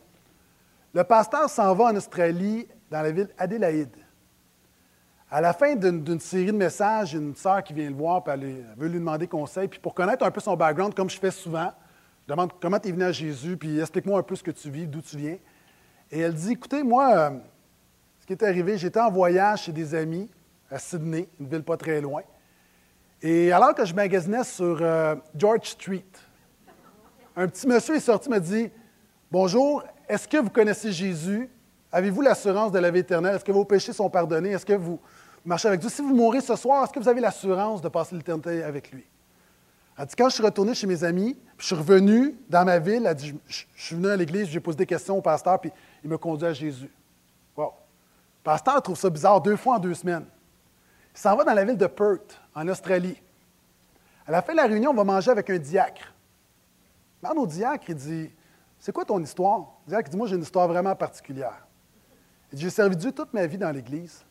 [0.93, 3.97] Le pasteur s'en va en Australie, dans la ville Adélaïde.
[5.33, 8.65] À la fin d'une série de messages, une sœur qui vient le voir, puis elle,
[8.77, 9.69] veut lui demander conseil.
[9.69, 11.73] Puis pour connaître un peu son background, comme je fais souvent,
[12.27, 14.69] je demande comment tu es venu à Jésus, puis explique-moi un peu ce que tu
[14.71, 15.39] vis, d'où tu viens.
[16.11, 17.31] Et elle dit Écoutez, moi, euh,
[18.19, 20.29] ce qui est arrivé, j'étais en voyage chez des amis
[20.69, 22.23] à Sydney, une ville pas très loin.
[23.23, 26.05] Et alors que je magasinais sur euh, George Street,
[27.37, 28.69] un petit monsieur est sorti m'a dit
[29.31, 31.49] Bonjour, est-ce que vous connaissez Jésus
[31.93, 33.35] Avez-vous l'assurance de la vie éternelle?
[33.37, 34.51] Est-ce que vos péchés sont pardonnés?
[34.51, 35.01] Est-ce que vous
[35.45, 35.89] marchez avec Dieu?
[35.89, 39.05] Si vous mourrez ce soir, est-ce que vous avez l'assurance de passer l'éternité avec lui?
[39.99, 42.79] Elle dit Quand je suis retourné chez mes amis, puis je suis revenu dans ma
[42.79, 45.73] ville, elle dit Je, suis venu à l'église, j'ai posé des questions au pasteur, puis
[46.05, 46.91] il me conduit à Jésus.
[47.57, 47.67] Wow.
[47.67, 50.27] Le pasteur trouve ça bizarre deux fois en deux semaines.
[51.15, 53.21] Il s'en va dans la ville de Perth, en Australie.
[54.27, 56.15] À la fin de la réunion, on va manger avec un diacre.
[57.21, 58.31] Demande au diacre, il dit
[58.79, 59.67] C'est quoi ton histoire?
[59.87, 61.67] Le diacre dit Moi, j'ai une histoire vraiment particulière.
[62.53, 64.25] Il dit J'ai servi Dieu toute ma vie dans l'Église.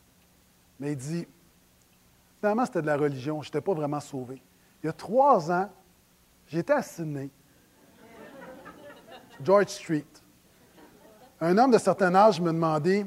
[0.78, 1.26] Mais il dit
[2.38, 3.42] Finalement, c'était de la religion.
[3.42, 4.42] Je n'étais pas vraiment sauvé.
[4.82, 5.70] Il y a trois ans,
[6.46, 7.28] j'étais à Sydney,
[9.42, 10.06] George Street.
[11.40, 13.06] Un homme de certain âge me demandait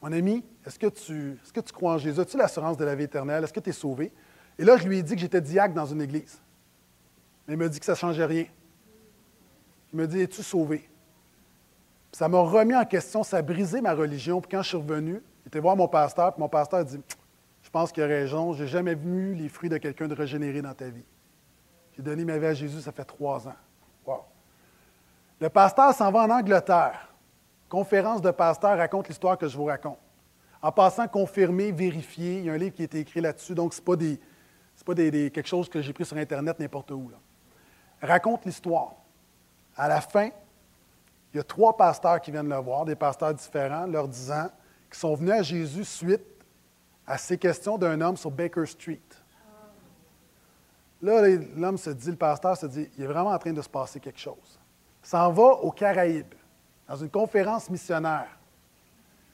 [0.00, 2.20] Mon ami, est-ce que, tu, est-ce que tu crois en Jésus?
[2.20, 3.44] As-tu l'assurance de la vie éternelle?
[3.44, 4.12] Est-ce que tu es sauvé?
[4.58, 6.40] Et là, je lui ai dit que j'étais diacre dans une église.
[7.46, 8.46] Mais il m'a dit que ça ne changeait rien.
[9.92, 10.88] Il m'a dit Es-tu sauvé?
[12.14, 14.40] Ça m'a remis en question, ça a brisé ma religion.
[14.40, 17.00] Puis quand je suis revenu, j'étais voir mon pasteur, puis mon pasteur a dit
[17.60, 20.62] Je pense qu'il a raison, je n'ai jamais vu les fruits de quelqu'un de régénéré
[20.62, 21.02] dans ta vie.
[21.96, 23.56] J'ai donné ma vie à Jésus, ça fait trois ans.
[24.06, 24.20] Wow.
[25.40, 27.12] Le pasteur s'en va en Angleterre.
[27.68, 29.98] Conférence de pasteur raconte l'histoire que je vous raconte.
[30.62, 33.74] En passant, confirmer, vérifier, il y a un livre qui a été écrit là-dessus, donc
[33.74, 34.20] ce n'est pas des,
[34.86, 37.10] pas quelque chose que j'ai pris sur Internet n'importe où.
[38.00, 38.92] Raconte l'histoire.
[39.76, 40.30] À la fin,
[41.34, 44.48] il y a trois pasteurs qui viennent le voir, des pasteurs différents, leur disant
[44.88, 46.22] qu'ils sont venus à Jésus suite
[47.06, 49.00] à ces questions d'un homme sur Baker Street.
[51.02, 53.68] Là, l'homme se dit, le pasteur se dit, il est vraiment en train de se
[53.68, 54.58] passer quelque chose.
[55.02, 56.34] S'en va aux Caraïbes,
[56.88, 58.38] dans une conférence missionnaire.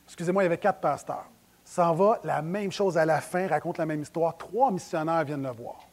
[0.07, 1.27] Excusez-moi, il y avait quatre pasteurs
[1.71, 4.37] s'en va, la même chose à la fin, raconte la même histoire.
[4.37, 5.87] Trois missionnaires viennent le voir.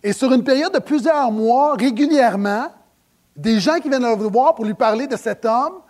[0.00, 2.68] Et sur une période de plusieurs mois, régulièrement,
[3.36, 5.80] des gens qui viennent le voir pour lui parler de cet homme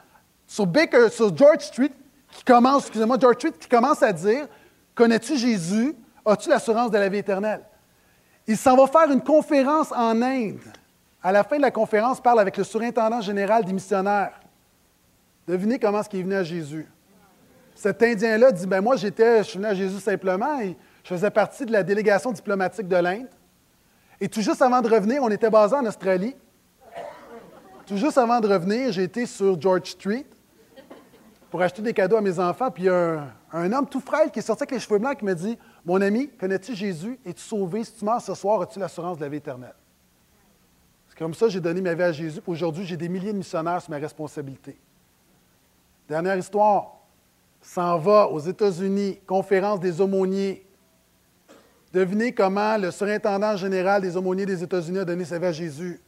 [0.46, 1.92] sur, Baker, sur George Street,
[2.30, 4.46] qui commence, excusez-moi, qui commence à dire
[4.94, 5.94] Connais-tu Jésus?
[6.24, 7.62] As-tu l'assurance de la vie éternelle?
[8.46, 10.58] Il s'en va faire une conférence en Inde.
[11.22, 14.40] À la fin de la conférence, il parle avec le surintendant général des missionnaires.
[15.46, 16.86] Devinez comment est-ce qu'il est venu à Jésus
[17.74, 21.30] cet Indien-là dit ben Moi, j'étais, je suis venu à Jésus simplement et je faisais
[21.30, 23.28] partie de la délégation diplomatique de l'Inde.
[24.20, 26.36] Et tout juste avant de revenir, on était basé en Australie.
[27.86, 30.24] Tout juste avant de revenir, j'ai été sur George Street
[31.50, 32.70] pour acheter des cadeaux à mes enfants.
[32.70, 35.18] Puis il y a un, homme tout frêle qui est sorti avec les cheveux blancs
[35.18, 37.18] qui me dit Mon ami, connais-tu Jésus?
[37.26, 37.84] Es-tu sauvé?
[37.84, 39.74] Si tu meurs ce soir, as-tu l'assurance de la vie éternelle
[41.08, 42.40] C'est comme ça que j'ai donné ma vie à Jésus.
[42.46, 44.78] Aujourd'hui, j'ai des milliers de missionnaires sur ma responsabilité.
[46.08, 47.00] Dernière histoire
[47.60, 50.66] s'en va aux États-Unis, conférence des aumôniers.
[51.92, 56.00] Devinez comment le surintendant général des aumôniers des États-Unis a donné sa vie à Jésus.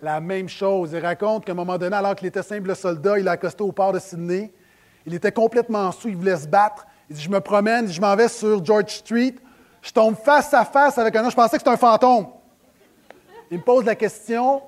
[0.00, 0.92] La même chose.
[0.92, 3.72] Il raconte qu'à un moment donné, alors qu'il était simple soldat, il a accosté au
[3.72, 4.52] port de Sydney.
[5.04, 6.86] Il était complètement sous, il voulait se battre.
[7.10, 9.34] Il dit Je me promène, je m'en vais sur George Street.
[9.82, 11.30] Je tombe face à face avec un homme.
[11.30, 12.28] Je pensais que c'était un fantôme.
[13.50, 14.62] Il me pose la question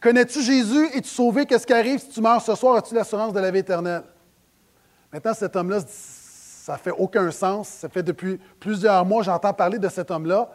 [0.00, 0.86] Connais-tu Jésus?
[0.94, 1.44] Es-tu sauvé?
[1.44, 2.76] Qu'est-ce qui arrive si tu meurs ce soir?
[2.76, 4.02] As-tu l'assurance de la vie éternelle?
[5.12, 7.68] Maintenant, cet homme-là, ça fait aucun sens.
[7.68, 10.50] Ça fait depuis plusieurs mois, j'entends parler de cet homme-là.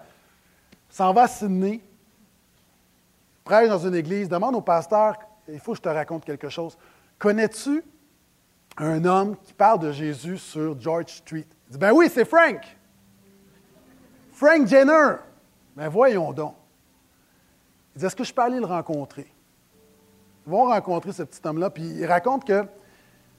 [0.89, 1.81] S'en va à Sydney,
[3.45, 5.15] prêche dans une église, demande au pasteur,
[5.47, 6.77] il faut que je te raconte quelque chose.
[7.17, 7.83] Connais-tu
[8.77, 11.45] un homme qui parle de Jésus sur George Street?
[11.67, 12.59] Il dit, ben oui, c'est Frank.
[14.33, 15.17] Frank Jenner.
[15.75, 16.55] Ben voyons donc.
[17.95, 19.31] Il dit, est-ce que je peux aller le rencontrer?
[20.45, 22.65] Ils vont rencontrer ce petit homme-là, puis il raconte que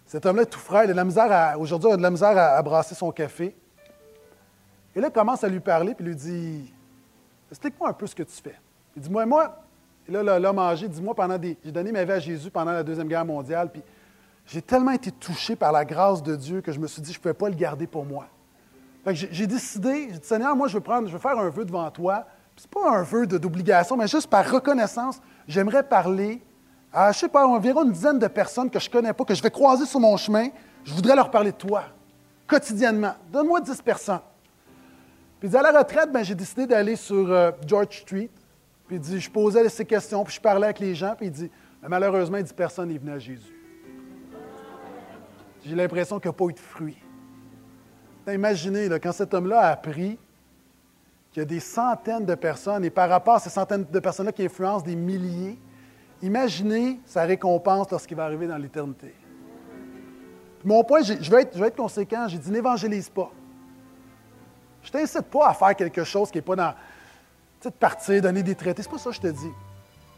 [0.07, 2.39] cet homme-là tout frais, il a de la misère aujourd'hui, il a de la misère
[2.39, 3.57] à, brasser son café.
[4.95, 6.73] Et là, il commence à lui parler, puis il lui dit
[7.51, 8.59] Explique-moi un peu ce que tu fais.
[8.97, 9.66] Il dit Moi, moi,
[10.09, 11.57] et là, l'homme âgé dit Moi, pendant des.
[11.65, 13.83] J'ai donné ma vie à Jésus pendant la Deuxième Guerre mondiale, puis
[14.47, 17.19] j'ai tellement été touché par la grâce de Dieu que je me suis dit Je
[17.19, 18.27] ne pouvais pas le garder pour moi.
[19.11, 21.91] j'ai décidé, j'ai dit Seigneur, moi, je veux, prendre, je veux faire un vœu devant
[21.91, 22.27] toi.
[22.57, 26.41] Ce n'est pas un vœu d'obligation, mais juste par reconnaissance, j'aimerais parler
[26.93, 29.35] à, je sais pas, environ une dizaine de personnes que je ne connais pas, que
[29.35, 30.49] je vais croiser sur mon chemin,
[30.85, 31.85] je voudrais leur parler de toi,
[32.47, 33.15] quotidiennement.
[33.31, 34.21] Donne-moi dix personnes.
[35.41, 38.31] Puis à la retraite, ben, j'ai décidé d'aller sur euh, George Street.
[38.87, 41.33] Puis il dit, je posais ces questions, puis je parlais avec les gens, puis il
[41.33, 41.51] dit,
[41.87, 43.55] malheureusement, il dit, personne n'est venu à Jésus.
[45.65, 46.99] J'ai l'impression qu'il n'y a pas eu de fruit.
[48.29, 50.19] Imaginez, quand cet homme-là a appris
[51.33, 54.33] qu'il y a des centaines de personnes, et par rapport à ces centaines de personnes-là
[54.33, 55.59] qui influencent des milliers,
[56.23, 59.15] Imaginez sa récompense lorsqu'il va arriver dans l'éternité.
[60.65, 63.31] Mon point, je vais, être, je vais être conséquent, j'ai dit n'évangélise pas.
[64.83, 66.75] Je ne t'incite pas à faire quelque chose qui n'est pas dans.
[67.63, 68.83] De partir, donner des traités.
[68.83, 69.51] C'est pas ça que je te dis.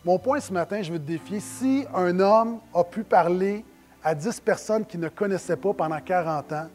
[0.05, 1.41] Mon point ce matin, je veux te défier.
[1.41, 3.64] Si un homme a pu parler
[4.03, 6.68] à 10 personnes qui ne connaissaient pas pendant 40 ans,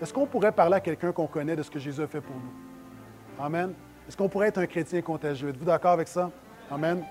[0.00, 2.36] est-ce qu'on pourrait parler à quelqu'un qu'on connaît de ce que Jésus a fait pour
[2.36, 3.44] nous?
[3.44, 3.72] Amen.
[4.06, 5.48] Est-ce qu'on pourrait être un chrétien contagieux?
[5.48, 6.30] Êtes-vous d'accord avec ça?
[6.70, 7.02] Amen.